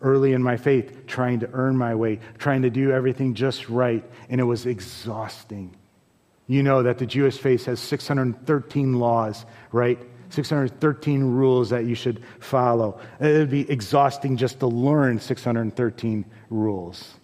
[0.00, 4.02] early in my faith trying to earn my way, trying to do everything just right,
[4.30, 5.76] and it was exhausting.
[6.46, 9.98] You know that the Jewish faith has 613 laws, right?
[10.30, 13.00] 613 rules that you should follow.
[13.20, 17.14] It would be exhausting just to learn 613 rules.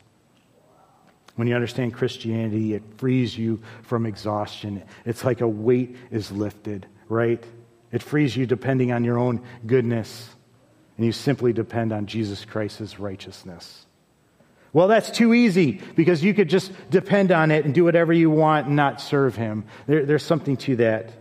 [1.37, 4.83] When you understand Christianity, it frees you from exhaustion.
[5.05, 7.43] It's like a weight is lifted, right?
[7.91, 10.31] It frees you depending on your own goodness,
[10.97, 13.87] and you simply depend on Jesus Christ's righteousness.
[14.73, 18.31] Well, that's too easy because you could just depend on it and do whatever you
[18.31, 19.65] want and not serve Him.
[19.87, 21.13] There, there's something to that.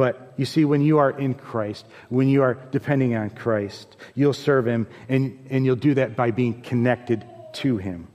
[0.00, 4.32] But you see, when you are in Christ, when you are depending on Christ, you'll
[4.32, 7.22] serve Him, and, and you'll do that by being connected
[7.56, 8.08] to Him.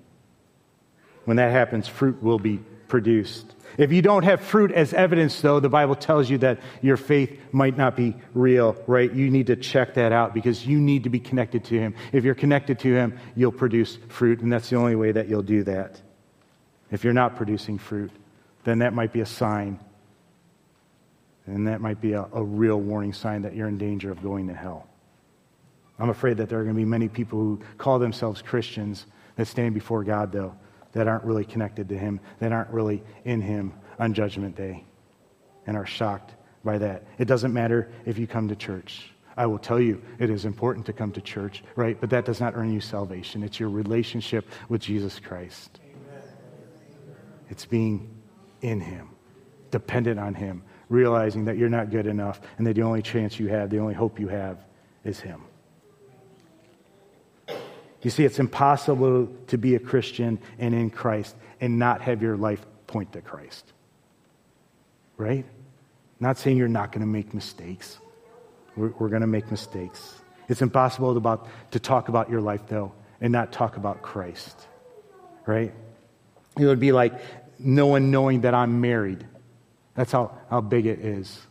[1.25, 2.57] When that happens, fruit will be
[2.87, 3.53] produced.
[3.77, 7.39] If you don't have fruit as evidence, though, the Bible tells you that your faith
[7.51, 9.13] might not be real, right?
[9.13, 11.93] You need to check that out because you need to be connected to Him.
[12.11, 15.43] If you're connected to Him, you'll produce fruit, and that's the only way that you'll
[15.43, 16.01] do that.
[16.89, 18.09] If you're not producing fruit,
[18.63, 19.79] then that might be a sign
[21.45, 24.47] and that might be a, a real warning sign that you're in danger of going
[24.47, 24.87] to hell.
[25.99, 29.47] I'm afraid that there are going to be many people who call themselves Christians that
[29.47, 30.55] stand before God, though,
[30.91, 34.83] that aren't really connected to Him, that aren't really in Him on Judgment Day,
[35.67, 36.33] and are shocked
[36.63, 37.05] by that.
[37.17, 39.09] It doesn't matter if you come to church.
[39.37, 41.99] I will tell you it is important to come to church, right?
[41.99, 43.43] But that does not earn you salvation.
[43.43, 45.79] It's your relationship with Jesus Christ.
[45.83, 46.21] Amen.
[47.49, 48.09] It's being
[48.61, 49.09] in Him,
[49.71, 53.47] dependent on Him, realizing that you're not good enough and that the only chance you
[53.47, 54.63] have, the only hope you have,
[55.03, 55.41] is Him.
[58.01, 62.37] You see, it's impossible to be a Christian and in Christ and not have your
[62.37, 63.73] life point to Christ.
[65.17, 65.45] Right?
[66.19, 67.97] Not saying you're not going to make mistakes.
[68.75, 70.21] We're, we're going to make mistakes.
[70.49, 74.67] It's impossible to, about, to talk about your life, though, and not talk about Christ.
[75.47, 75.73] Right?
[76.59, 77.13] It would be like
[77.57, 79.25] no one knowing that I'm married
[79.95, 81.41] that's how, how big it is.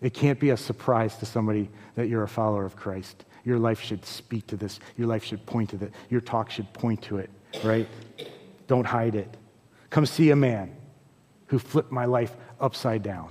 [0.00, 3.24] It can't be a surprise to somebody that you're a follower of Christ.
[3.44, 4.80] Your life should speak to this.
[4.96, 5.92] Your life should point to it.
[6.10, 7.30] Your talk should point to it,
[7.64, 7.88] right?
[8.66, 9.36] Don't hide it.
[9.90, 10.76] Come see a man.
[11.48, 13.28] who flipped my life upside down.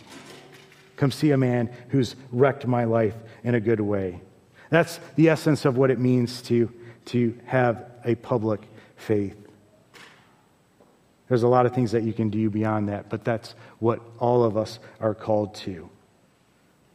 [0.96, 4.22] Come see a man who's wrecked my life in a good way.
[4.70, 6.72] That's the essence of what it means to,
[7.06, 8.62] to have a public
[8.96, 9.36] faith.
[11.28, 14.44] There's a lot of things that you can do beyond that, but that's what all
[14.44, 15.90] of us are called to.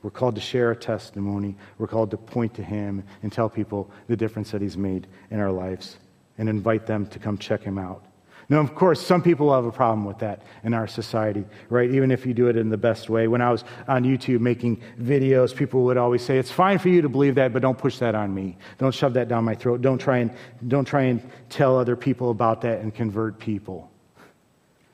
[0.02, 1.56] We're called to share a testimony.
[1.78, 5.38] We're called to point to Him and tell people the difference that He's made in
[5.38, 5.96] our lives
[6.38, 8.04] and invite them to come check Him out.
[8.48, 11.88] Now, of course, some people have a problem with that in our society, right?
[11.90, 13.28] Even if you do it in the best way.
[13.28, 17.02] When I was on YouTube making videos, people would always say, "It's fine for you
[17.02, 18.58] to believe that, but don't push that on me.
[18.78, 19.80] Don't shove that down my throat.
[19.80, 20.32] Don't try and
[20.66, 23.91] don't try and tell other people about that and convert people."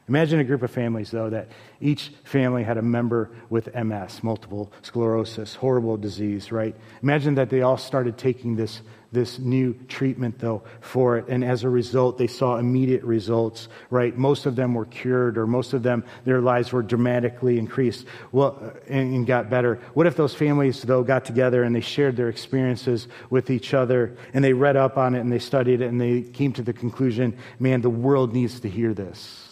[0.09, 1.49] Imagine a group of families, though, that
[1.83, 6.75] each family had a member with MS, multiple sclerosis, horrible disease, right?
[7.03, 8.81] Imagine that they all started taking this,
[9.13, 11.29] this new treatment, though, for it.
[11.29, 14.17] And as a result, they saw immediate results, right?
[14.17, 18.73] Most of them were cured, or most of them, their lives were dramatically increased well,
[18.87, 19.79] and, and got better.
[19.93, 24.17] What if those families, though, got together and they shared their experiences with each other
[24.33, 26.73] and they read up on it and they studied it and they came to the
[26.73, 29.48] conclusion, man, the world needs to hear this?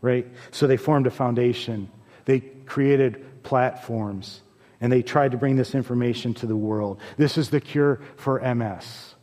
[0.00, 0.26] Right?
[0.50, 1.90] So they formed a foundation.
[2.24, 4.40] They created platforms
[4.80, 7.00] and they tried to bring this information to the world.
[7.16, 9.14] This is the cure for MS.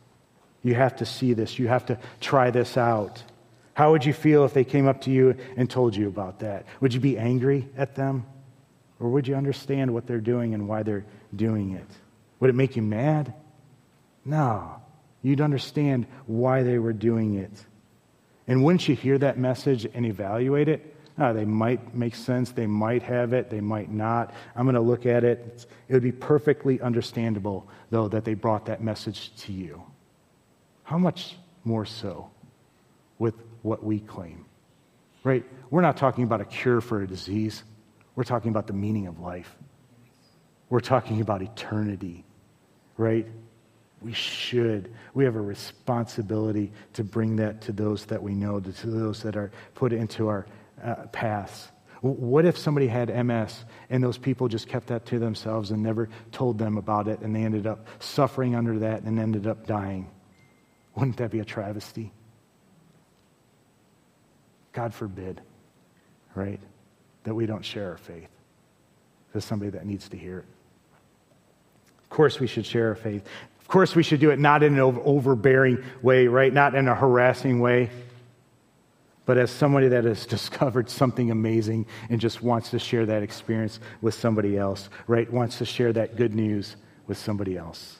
[0.62, 3.22] You have to see this, you have to try this out.
[3.74, 6.66] How would you feel if they came up to you and told you about that?
[6.80, 8.26] Would you be angry at them?
[8.98, 11.04] Or would you understand what they're doing and why they're
[11.34, 11.86] doing it?
[12.40, 13.34] Would it make you mad?
[14.24, 14.80] No.
[15.22, 17.52] You'd understand why they were doing it.
[18.48, 22.66] And wouldn't you hear that message and evaluate it, uh, they might make sense, they
[22.66, 24.34] might have it, they might not.
[24.54, 25.66] I'm going to look at it.
[25.88, 29.82] It would be perfectly understandable, though, that they brought that message to you.
[30.84, 32.30] How much more so
[33.18, 34.44] with what we claim?
[35.24, 35.44] Right?
[35.70, 37.64] We're not talking about a cure for a disease,
[38.14, 39.56] we're talking about the meaning of life.
[40.68, 42.24] We're talking about eternity,
[42.96, 43.26] right?
[44.06, 44.94] We should.
[45.14, 49.36] We have a responsibility to bring that to those that we know, to those that
[49.36, 50.46] are put into our
[50.80, 51.72] uh, paths.
[52.02, 56.08] What if somebody had MS and those people just kept that to themselves and never
[56.30, 60.08] told them about it and they ended up suffering under that and ended up dying?
[60.94, 62.12] Wouldn't that be a travesty?
[64.72, 65.40] God forbid,
[66.36, 66.60] right?
[67.24, 68.30] That we don't share our faith
[69.32, 70.46] to somebody that needs to hear it.
[72.04, 73.26] Of course, we should share our faith.
[73.66, 76.52] Of course, we should do it not in an overbearing way, right?
[76.52, 77.90] Not in a harassing way,
[79.24, 83.80] but as somebody that has discovered something amazing and just wants to share that experience
[84.00, 85.28] with somebody else, right?
[85.32, 86.76] Wants to share that good news
[87.08, 87.98] with somebody else.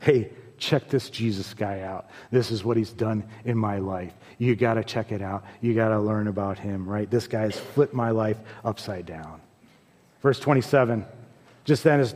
[0.00, 2.08] Hey, check this Jesus guy out.
[2.30, 4.14] This is what he's done in my life.
[4.38, 5.44] You got to check it out.
[5.60, 7.10] You got to learn about him, right?
[7.10, 9.42] This guy has flipped my life upside down.
[10.22, 11.04] Verse 27
[11.66, 12.14] Just then, as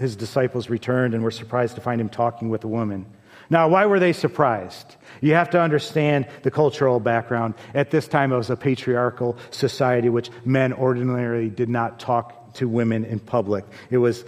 [0.00, 3.04] his disciples returned and were surprised to find him talking with a woman.
[3.50, 4.96] Now, why were they surprised?
[5.20, 7.54] You have to understand the cultural background.
[7.74, 12.66] At this time, it was a patriarchal society which men ordinarily did not talk to
[12.66, 13.66] women in public.
[13.90, 14.24] It was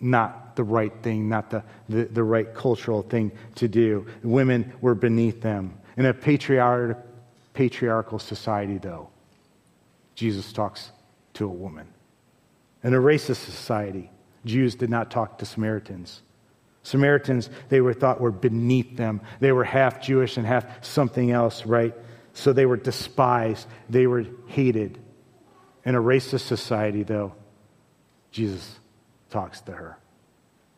[0.00, 4.06] not the right thing, not the, the, the right cultural thing to do.
[4.22, 5.78] Women were beneath them.
[5.98, 6.96] In a patriarch,
[7.52, 9.10] patriarchal society, though,
[10.14, 10.92] Jesus talks
[11.34, 11.88] to a woman.
[12.82, 14.10] In a racist society,
[14.46, 16.22] Jews did not talk to Samaritans.
[16.82, 19.20] Samaritans, they were thought were beneath them.
[19.40, 21.94] They were half Jewish and half something else, right?
[22.32, 23.66] So they were despised.
[23.90, 24.98] They were hated.
[25.84, 27.34] In a racist society, though,
[28.30, 28.78] Jesus
[29.30, 29.98] talks to her.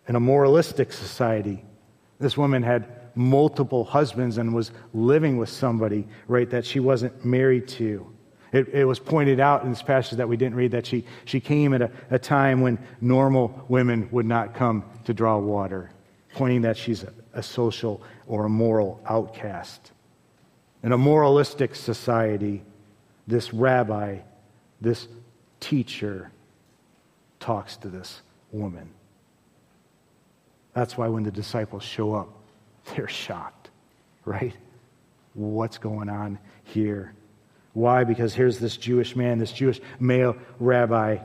[0.06, 1.64] In a moralistic society,
[2.18, 7.68] this woman had multiple husbands and was living with somebody, right, that she wasn't married
[7.68, 8.10] to.
[8.52, 11.38] It, it, was pointed out in this passage that we didn't read that she, she
[11.40, 15.90] came at a, a time when normal women would not come to draw water,
[16.34, 19.92] pointing that she's a, a social or a moral outcast.
[20.82, 22.62] In a moralistic society,
[23.26, 24.18] this rabbi,
[24.80, 25.08] this
[25.60, 26.30] teacher,
[27.40, 28.88] talks to this woman.
[30.72, 32.28] That's why when the disciples show up,
[32.94, 33.70] they're shocked,
[34.24, 34.54] right?
[35.34, 37.14] What's going on here?
[37.78, 38.02] Why?
[38.02, 41.18] Because here's this Jewish man, this Jewish male rabbi,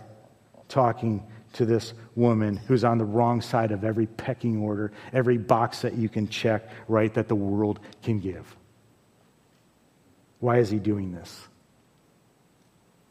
[0.69, 5.81] talking to this woman who's on the wrong side of every pecking order, every box
[5.81, 8.55] that you can check, right, that the world can give.
[10.41, 11.47] Why is he doing this?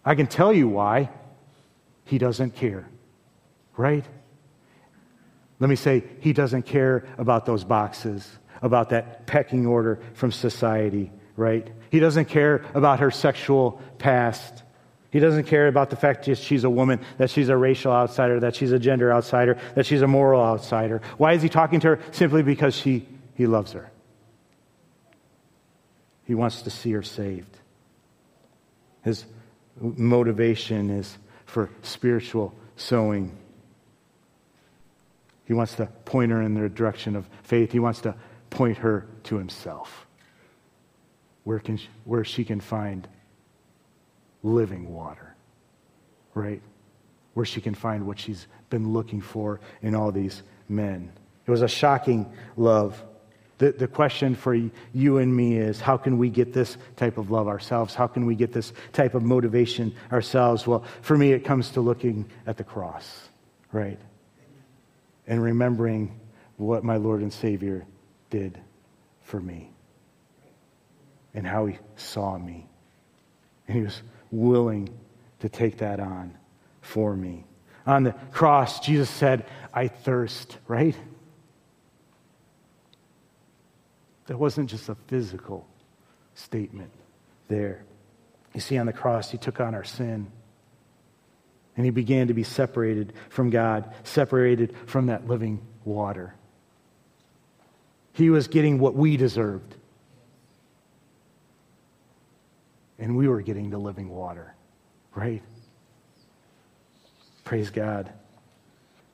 [0.04, 1.10] I can tell you why.
[2.04, 2.88] He doesn't care,
[3.76, 4.04] right?
[5.58, 11.10] Let me say, he doesn't care about those boxes, about that pecking order from society,
[11.36, 11.68] right?
[11.90, 14.62] He doesn't care about her sexual past.
[15.10, 18.40] He doesn't care about the fact that she's a woman, that she's a racial outsider,
[18.40, 21.02] that she's a gender outsider, that she's a moral outsider.
[21.18, 22.00] Why is he talking to her?
[22.12, 23.90] Simply because she, he loves her.
[26.24, 27.58] He wants to see her saved.
[29.02, 29.26] His
[29.80, 33.36] motivation is for spiritual sowing.
[35.44, 37.72] He wants to point her in the direction of faith.
[37.72, 38.14] He wants to
[38.48, 40.01] point her to himself,
[41.44, 43.06] where, can she, where she can find
[44.42, 45.34] living water,
[46.34, 46.62] right?
[47.34, 51.12] Where she can find what she's been looking for in all these men.
[51.46, 53.02] It was a shocking love.
[53.58, 54.54] The, the question for
[54.92, 57.94] you and me is how can we get this type of love ourselves?
[57.94, 60.66] How can we get this type of motivation ourselves?
[60.66, 63.28] Well, for me, it comes to looking at the cross,
[63.72, 63.98] right?
[65.26, 66.18] And remembering
[66.56, 67.84] what my Lord and Savior
[68.30, 68.58] did
[69.22, 69.71] for me
[71.34, 72.66] and how he saw me.
[73.66, 74.88] And he was willing
[75.40, 76.36] to take that on
[76.80, 77.44] for me.
[77.86, 80.96] On the cross, Jesus said, I thirst, right?
[84.26, 85.66] That wasn't just a physical
[86.34, 86.90] statement
[87.48, 87.84] there.
[88.54, 90.30] You see, on the cross, he took on our sin.
[91.76, 96.34] And he began to be separated from God, separated from that living water.
[98.12, 99.74] He was getting what we deserved.
[103.02, 104.54] And we were getting the living water,
[105.16, 105.42] right?
[107.42, 108.12] Praise God.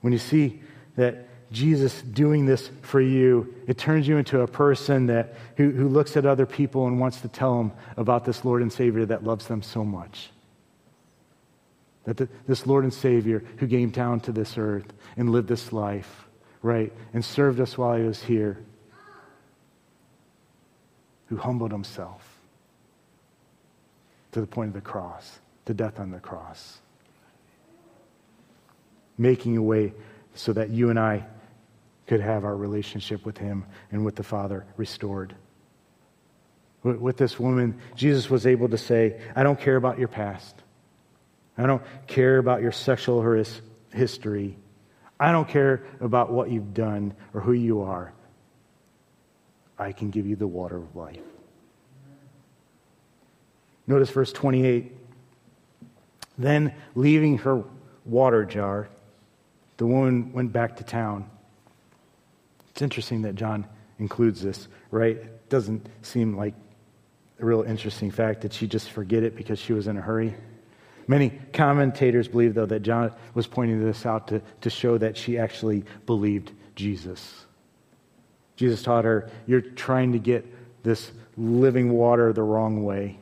[0.02, 0.60] When you see
[0.96, 5.88] that Jesus doing this for you, it turns you into a person that, who, who
[5.88, 9.24] looks at other people and wants to tell them about this Lord and Savior that
[9.24, 10.28] loves them so much.
[12.04, 15.72] That the, this Lord and Savior who came down to this earth and lived this
[15.72, 16.26] life,
[16.60, 18.62] right, and served us while he was here,
[21.28, 22.37] who humbled himself
[24.32, 26.78] to the point of the cross, to death on the cross,
[29.16, 29.92] making a way
[30.34, 31.26] so that you and I
[32.06, 35.34] could have our relationship with him and with the Father restored.
[36.82, 40.54] With this woman, Jesus was able to say, I don't care about your past.
[41.56, 43.44] I don't care about your sexual
[43.92, 44.56] history.
[45.18, 48.12] I don't care about what you've done or who you are.
[49.76, 51.18] I can give you the water of life.
[53.88, 54.92] Notice verse 28.
[56.36, 57.64] Then, leaving her
[58.04, 58.88] water jar,
[59.78, 61.28] the woman went back to town.
[62.70, 63.66] It's interesting that John
[63.98, 65.16] includes this, right?
[65.16, 66.54] It doesn't seem like
[67.40, 70.34] a real interesting fact that she just forget it because she was in a hurry.
[71.08, 75.38] Many commentators believe, though, that John was pointing this out to, to show that she
[75.38, 77.46] actually believed Jesus.
[78.56, 80.44] Jesus taught her, You're trying to get
[80.84, 83.18] this living water the wrong way.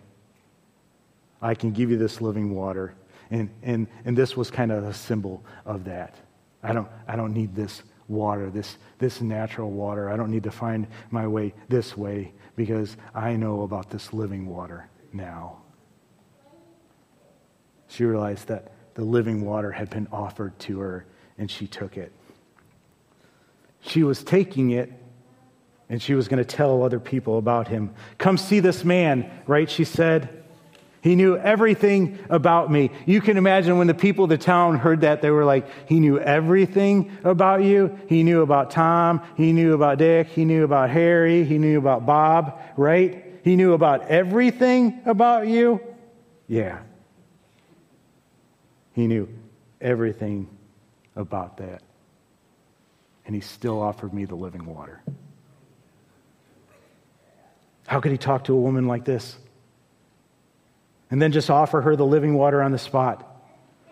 [1.41, 2.95] I can give you this living water.
[3.31, 6.17] And, and, and this was kind of a symbol of that.
[6.63, 10.11] I don't, I don't need this water, this, this natural water.
[10.11, 14.47] I don't need to find my way this way because I know about this living
[14.47, 15.59] water now.
[17.89, 21.07] She realized that the living water had been offered to her
[21.39, 22.13] and she took it.
[23.81, 24.93] She was taking it
[25.89, 27.95] and she was going to tell other people about him.
[28.19, 29.71] Come see this man, right?
[29.71, 30.45] She said.
[31.07, 32.91] He knew everything about me.
[33.07, 36.01] You can imagine when the people of the town heard that, they were like, He
[36.01, 37.97] knew everything about you.
[38.09, 39.23] He knew about Tom.
[39.37, 40.27] He knew about Dick.
[40.27, 41.45] He knew about Harry.
[41.45, 43.25] He knew about Bob, right?
[43.45, 45.81] He knew about everything about you.
[46.49, 46.81] Yeah.
[48.93, 49.29] He knew
[49.81, 50.49] everything
[51.15, 51.85] about that.
[53.27, 55.01] And he still offered me the living water.
[57.87, 59.37] How could he talk to a woman like this?
[61.11, 63.33] And then just offer her the living water on the spot.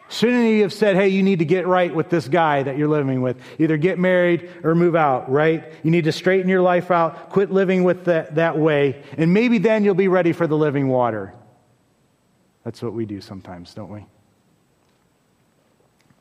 [0.08, 2.88] Shouldn't he have said, hey, you need to get right with this guy that you're
[2.88, 3.36] living with?
[3.58, 5.72] Either get married or move out, right?
[5.82, 9.58] You need to straighten your life out, quit living with that, that way, and maybe
[9.58, 11.34] then you'll be ready for the living water.
[12.64, 14.04] That's what we do sometimes, don't we?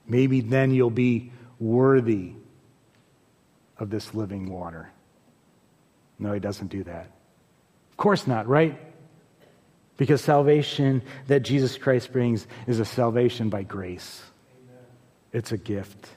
[0.07, 2.33] Maybe then you'll be worthy
[3.77, 4.91] of this living water.
[6.19, 7.11] No, he doesn't do that.
[7.91, 8.79] Of course not, right?
[9.97, 14.23] Because salvation that Jesus Christ brings is a salvation by grace.
[14.65, 14.83] Amen.
[15.31, 16.09] It's a gift.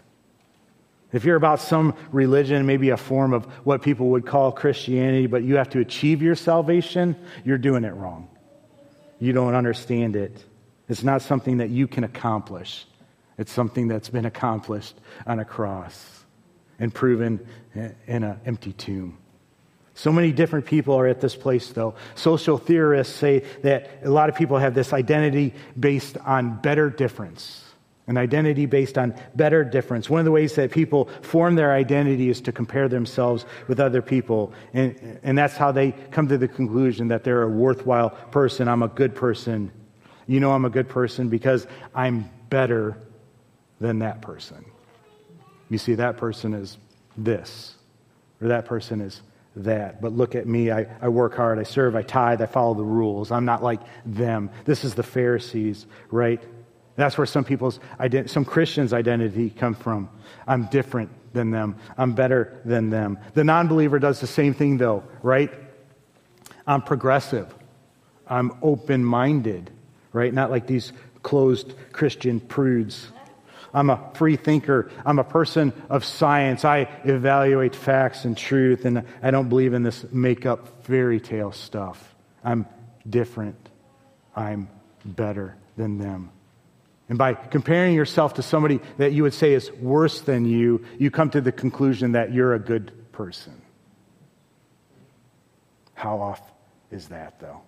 [1.13, 5.45] If you're about some religion, maybe a form of what people would call Christianity, but
[5.45, 8.29] you have to achieve your salvation, you're doing it wrong.
[9.19, 10.45] You don't understand it.
[10.89, 12.87] It's not something that you can accomplish,
[13.39, 14.95] it's something that's been accomplished
[15.27, 16.25] on a cross
[16.79, 19.19] and proven in an empty tomb.
[19.97, 21.95] So many different people are at this place, though.
[22.17, 27.65] Social theorists say that a lot of people have this identity based on better difference.
[28.07, 30.11] An identity based on better difference.
[30.11, 34.03] One of the ways that people form their identity is to compare themselves with other
[34.03, 34.53] people.
[34.75, 38.69] And, and that's how they come to the conclusion that they're a worthwhile person.
[38.69, 39.73] I'm a good person.
[40.27, 42.99] You know, I'm a good person because I'm better
[43.81, 44.63] than that person.
[45.71, 46.77] You see, that person is
[47.17, 47.77] this,
[48.43, 49.23] or that person is
[49.57, 50.01] that.
[50.01, 50.71] But look at me.
[50.71, 51.59] I, I work hard.
[51.59, 51.97] I serve.
[51.97, 52.43] I tithe.
[52.43, 53.33] I follow the rules.
[53.33, 54.51] I'm not like them.
[54.65, 56.43] This is the Pharisees, right?
[56.97, 57.79] That's where some people's
[58.27, 60.09] some Christians' identity come from.
[60.47, 61.77] I'm different than them.
[61.99, 63.19] I'm better than them.
[63.35, 65.53] The non-believer does the same thing, though, right?
[66.67, 67.55] I'm progressive.
[68.27, 69.71] I'm open-minded,
[70.13, 70.33] right?
[70.33, 70.93] Not like these
[71.23, 73.09] closed Christian prudes.
[73.77, 74.91] I'm a free thinker.
[75.05, 76.65] I'm a person of science.
[76.65, 81.53] I evaluate facts and truth, and I don't believe in this make up fairy tale
[81.53, 82.15] stuff.
[82.43, 82.65] I'm
[83.09, 83.69] different.
[84.35, 84.71] I'm
[85.05, 86.31] better than them.
[87.11, 91.11] And by comparing yourself to somebody that you would say is worse than you, you
[91.11, 93.61] come to the conclusion that you're a good person.
[95.93, 96.41] How off
[96.91, 97.61] is that, though?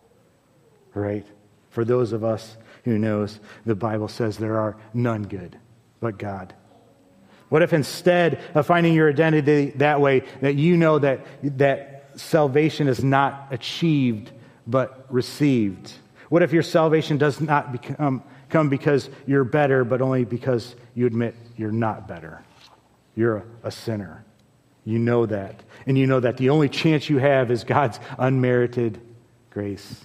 [0.95, 1.27] Right?
[1.69, 5.59] For those of us who knows, the Bible says there are none good
[6.01, 6.55] but God?
[7.49, 11.27] What if instead of finding your identity that way, that you know that,
[11.59, 14.31] that salvation is not achieved
[14.67, 15.93] but received?
[16.29, 21.07] What if your salvation does not become, come because you're better, but only because you
[21.07, 22.43] admit you're not better?
[23.15, 24.25] You're a, a sinner.
[24.85, 25.63] You know that.
[25.87, 29.01] And you know that the only chance you have is God's unmerited
[29.51, 30.05] grace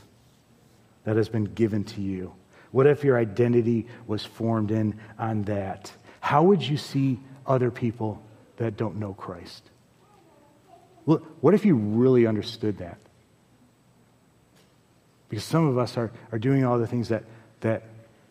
[1.04, 2.34] that has been given to you.
[2.74, 5.94] What if your identity was formed in on that?
[6.20, 8.20] How would you see other people
[8.58, 9.70] that don't know Christ?
[11.06, 12.98] What if you really understood that?
[15.30, 17.26] Because some of us are, are doing all the things that,
[17.60, 17.84] that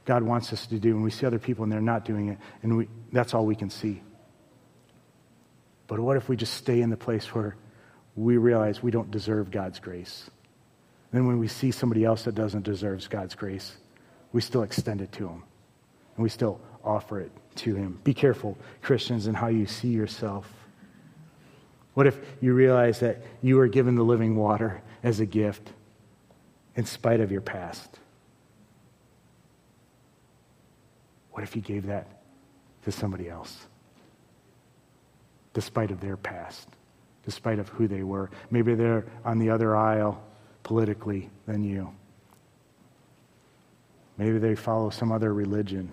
[0.07, 2.39] God wants us to do, and we see other people and they're not doing it,
[2.65, 4.03] and we, that's all we can see.
[5.87, 7.55] But what if we just stay in the place where
[8.17, 10.29] we realize we don't deserve God's grace?
[11.13, 13.77] Then when we see somebody else that doesn't deserve God's grace,
[14.33, 15.43] we still extend it to him
[16.17, 18.01] And we still offer it to him.
[18.05, 20.51] Be careful, Christians, in how you see yourself.
[21.95, 25.71] What if you realize that you were given the living water as a gift
[26.75, 27.99] in spite of your past?
[31.33, 32.07] What if you gave that
[32.85, 33.67] to somebody else?
[35.55, 36.69] Despite of their past,
[37.25, 38.31] despite of who they were.
[38.51, 40.23] Maybe they're on the other aisle
[40.63, 41.95] politically than you.
[44.19, 45.93] Maybe they follow some other religion.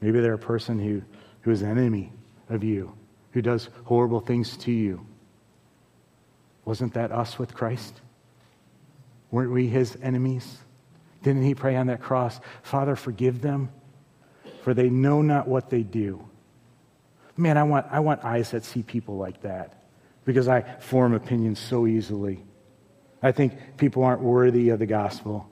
[0.00, 1.02] Maybe they're a person who,
[1.42, 2.12] who is an enemy
[2.48, 2.94] of you,
[3.32, 5.06] who does horrible things to you.
[6.64, 8.00] Wasn't that us with Christ?
[9.30, 10.58] Weren't we his enemies?
[11.22, 13.70] Didn't he pray on that cross, Father, forgive them,
[14.62, 16.28] for they know not what they do?
[17.36, 19.82] Man, I want, I want eyes that see people like that
[20.24, 22.44] because I form opinions so easily.
[23.22, 25.50] I think people aren't worthy of the gospel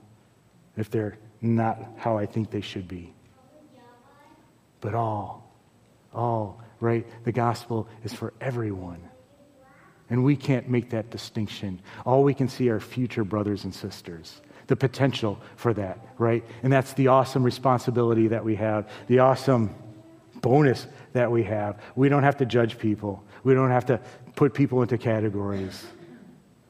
[0.77, 3.13] if they're not how I think they should be.
[4.81, 5.53] But all,
[6.15, 7.07] all, right?
[7.25, 9.03] The gospel is for everyone.
[10.09, 11.81] And we can't make that distinction.
[12.05, 16.45] All we can see are future brothers and sisters, the potential for that, right?
[16.63, 19.75] And that's the awesome responsibility that we have, the awesome
[20.41, 21.81] bonus that we have.
[21.95, 24.01] We don't have to judge people, we don't have to
[24.37, 25.85] put people into categories.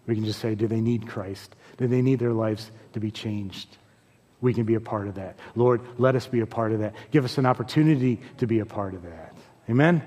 [0.07, 1.55] We can just say, do they need Christ?
[1.77, 3.77] Do they need their lives to be changed?
[4.43, 5.39] We can be a part of that.
[5.55, 6.95] Lord, let us be a part of that.
[7.13, 9.35] Give us an opportunity to be a part of that.
[9.71, 10.03] Amen?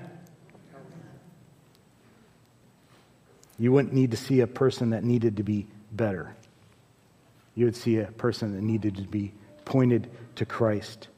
[3.58, 6.36] You wouldn't need to see a person that needed to be better.
[7.54, 9.32] You would see a person that needed to be
[9.64, 11.08] pointed to Christ.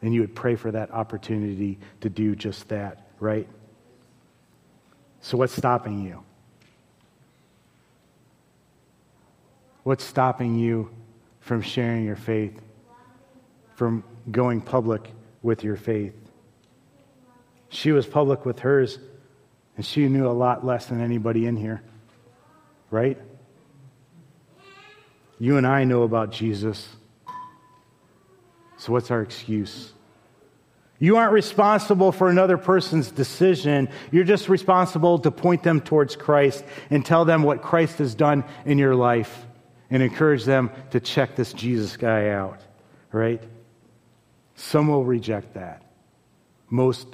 [0.00, 3.46] And you would pray for that opportunity to do just that, right?
[5.20, 6.24] So, what's stopping you?
[9.82, 10.90] What's stopping you
[11.42, 12.58] from sharing your faith,
[13.74, 15.12] from going public
[15.42, 16.14] with your faith.
[17.68, 18.98] She was public with hers,
[19.76, 21.82] and she knew a lot less than anybody in here,
[22.90, 23.18] right?
[25.38, 26.88] You and I know about Jesus.
[28.76, 29.92] So, what's our excuse?
[31.00, 33.88] You aren't responsible for another person's decision.
[34.12, 38.44] You're just responsible to point them towards Christ and tell them what Christ has done
[38.64, 39.46] in your life
[39.92, 42.62] and encourage them to check this Jesus guy out,
[43.12, 43.42] right?
[44.54, 45.82] Some will reject that.
[46.70, 47.06] Most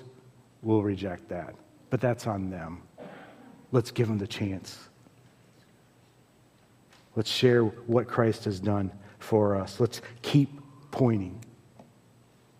[0.62, 1.56] will reject that.
[1.90, 2.82] But that's on them.
[3.72, 4.78] Let's give them the chance.
[7.16, 9.80] Let's share what Christ has done for us.
[9.80, 10.60] Let's keep
[10.92, 11.44] pointing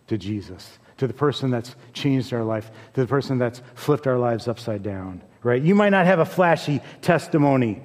[0.09, 4.19] to Jesus, to the person that's changed our life, to the person that's flipped our
[4.19, 5.63] lives upside down, right?
[5.63, 7.83] You might not have a flashy testimony.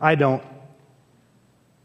[0.00, 0.42] I don't.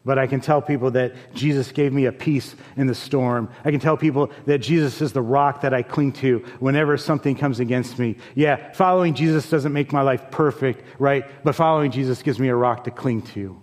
[0.05, 3.49] But I can tell people that Jesus gave me a peace in the storm.
[3.65, 7.35] I can tell people that Jesus is the rock that I cling to whenever something
[7.35, 8.15] comes against me.
[8.33, 11.25] Yeah, following Jesus doesn't make my life perfect, right?
[11.43, 13.61] But following Jesus gives me a rock to cling to.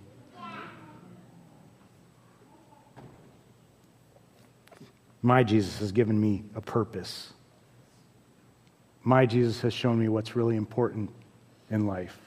[5.23, 7.33] My Jesus has given me a purpose.
[9.03, 11.09] My Jesus has shown me what's really important
[11.71, 12.17] in life.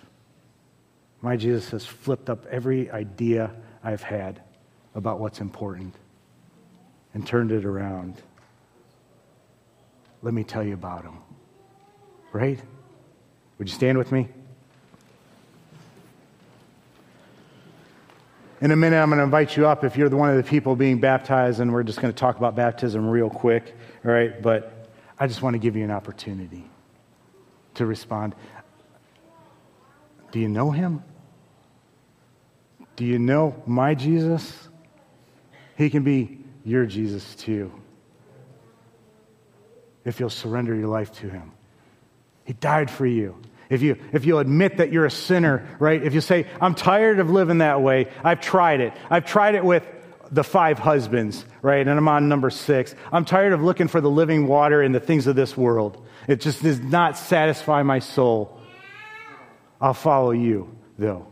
[1.23, 3.53] My Jesus has flipped up every idea
[3.83, 4.41] I've had
[4.95, 5.95] about what's important
[7.15, 8.15] and turned it around.
[10.23, 11.19] Let me tell you about him.
[12.33, 12.61] Right?
[13.59, 14.29] Would you stand with me?
[18.61, 20.43] In a minute, I'm going to invite you up if you're the one of the
[20.43, 23.75] people being baptized, and we're just going to talk about baptism real quick.
[24.05, 24.41] All right?
[24.43, 26.65] But I just want to give you an opportunity
[27.75, 28.35] to respond.
[30.31, 31.03] Do you know him?
[33.01, 34.69] Do you know my Jesus?
[35.79, 37.73] He can be your Jesus too.
[40.05, 41.53] If you'll surrender your life to him.
[42.45, 43.41] He died for you.
[43.71, 46.03] If you if you'll admit that you're a sinner, right?
[46.03, 48.93] If you say, I'm tired of living that way, I've tried it.
[49.09, 49.83] I've tried it with
[50.31, 51.89] the five husbands, right?
[51.89, 52.95] And I'm on number six.
[53.11, 56.07] I'm tired of looking for the living water in the things of this world.
[56.29, 58.61] It just does not satisfy my soul.
[59.81, 61.29] I'll follow you, though.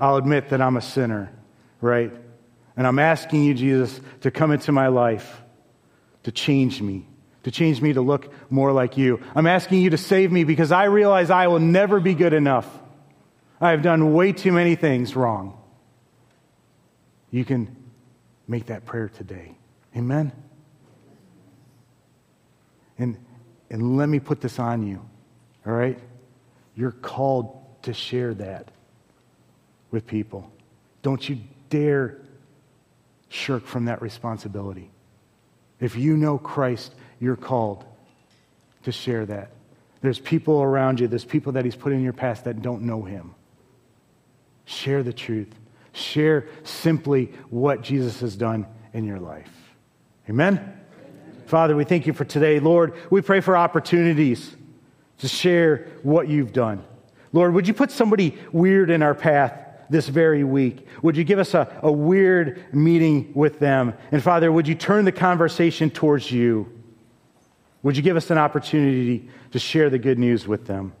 [0.00, 1.30] I'll admit that I'm a sinner,
[1.82, 2.10] right?
[2.76, 5.42] And I'm asking you, Jesus, to come into my life,
[6.22, 7.06] to change me,
[7.42, 9.20] to change me to look more like you.
[9.34, 12.66] I'm asking you to save me because I realize I will never be good enough.
[13.60, 15.60] I have done way too many things wrong.
[17.30, 17.76] You can
[18.48, 19.54] make that prayer today.
[19.94, 20.32] Amen?
[22.98, 23.18] And,
[23.68, 25.06] and let me put this on you,
[25.66, 25.98] all right?
[26.74, 28.70] You're called to share that
[29.90, 30.50] with people.
[31.02, 31.38] Don't you
[31.68, 32.18] dare
[33.30, 34.90] shirk from that responsibility.
[35.78, 37.84] If you know Christ, you're called
[38.82, 39.52] to share that.
[40.02, 43.02] There's people around you, there's people that He's put in your past that don't know
[43.02, 43.34] Him.
[44.64, 45.54] Share the truth.
[45.92, 49.50] Share simply what Jesus has done in your life.
[50.28, 50.58] Amen?
[50.58, 50.76] Amen?
[51.46, 52.60] Father, we thank you for today.
[52.60, 54.54] Lord, we pray for opportunities
[55.18, 56.84] to share what you've done.
[57.32, 59.52] Lord, would you put somebody weird in our path
[59.90, 60.86] this very week?
[61.02, 63.94] Would you give us a, a weird meeting with them?
[64.12, 66.70] And Father, would you turn the conversation towards you?
[67.82, 70.92] Would you give us an opportunity to share the good news with them?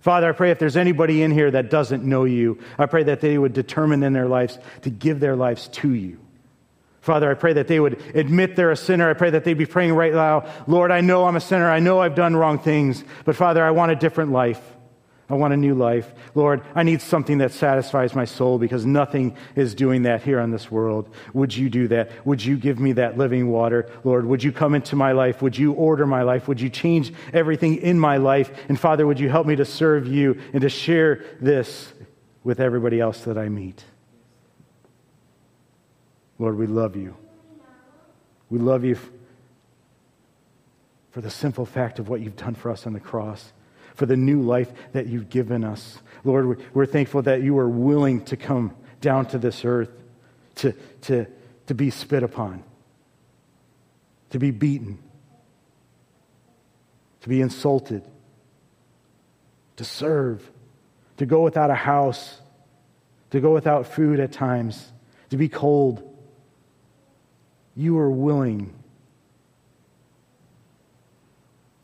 [0.00, 3.20] Father, I pray if there's anybody in here that doesn't know you, I pray that
[3.20, 6.18] they would determine in their lives to give their lives to you.
[7.02, 9.10] Father, I pray that they would admit they're a sinner.
[9.10, 11.68] I pray that they'd be praying right now, Lord, I know I'm a sinner.
[11.68, 14.60] I know I've done wrong things, but Father, I want a different life.
[15.32, 16.12] I want a new life.
[16.34, 20.50] Lord, I need something that satisfies my soul because nothing is doing that here on
[20.50, 21.08] this world.
[21.32, 22.10] Would you do that?
[22.26, 23.88] Would you give me that living water?
[24.04, 25.40] Lord, would you come into my life?
[25.40, 26.48] Would you order my life?
[26.48, 28.52] Would you change everything in my life?
[28.68, 31.90] And Father, would you help me to serve you and to share this
[32.44, 33.82] with everybody else that I meet?
[36.38, 37.16] Lord, we love you.
[38.50, 38.98] We love you
[41.10, 43.54] for the simple fact of what you've done for us on the cross
[44.02, 46.00] for the new life that you've given us.
[46.24, 49.90] Lord, we're thankful that you are willing to come down to this earth
[50.56, 50.72] to,
[51.02, 51.28] to,
[51.68, 52.64] to be spit upon,
[54.30, 54.98] to be beaten,
[57.20, 58.02] to be insulted,
[59.76, 60.50] to serve,
[61.18, 62.40] to go without a house,
[63.30, 64.90] to go without food at times,
[65.30, 66.02] to be cold.
[67.76, 68.74] You are willing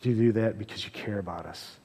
[0.03, 1.77] to do that because you care about us.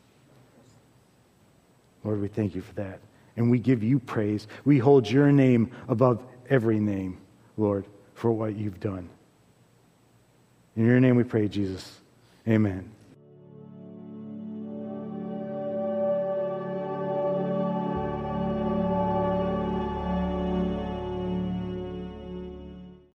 [2.04, 3.00] Lord, we thank you for that.
[3.36, 4.48] And we give you praise.
[4.66, 7.20] We hold your name above every name,
[7.58, 9.10] Lord, for what you've done.
[10.76, 12.00] In your name we pray, Jesus.
[12.48, 12.93] Amen.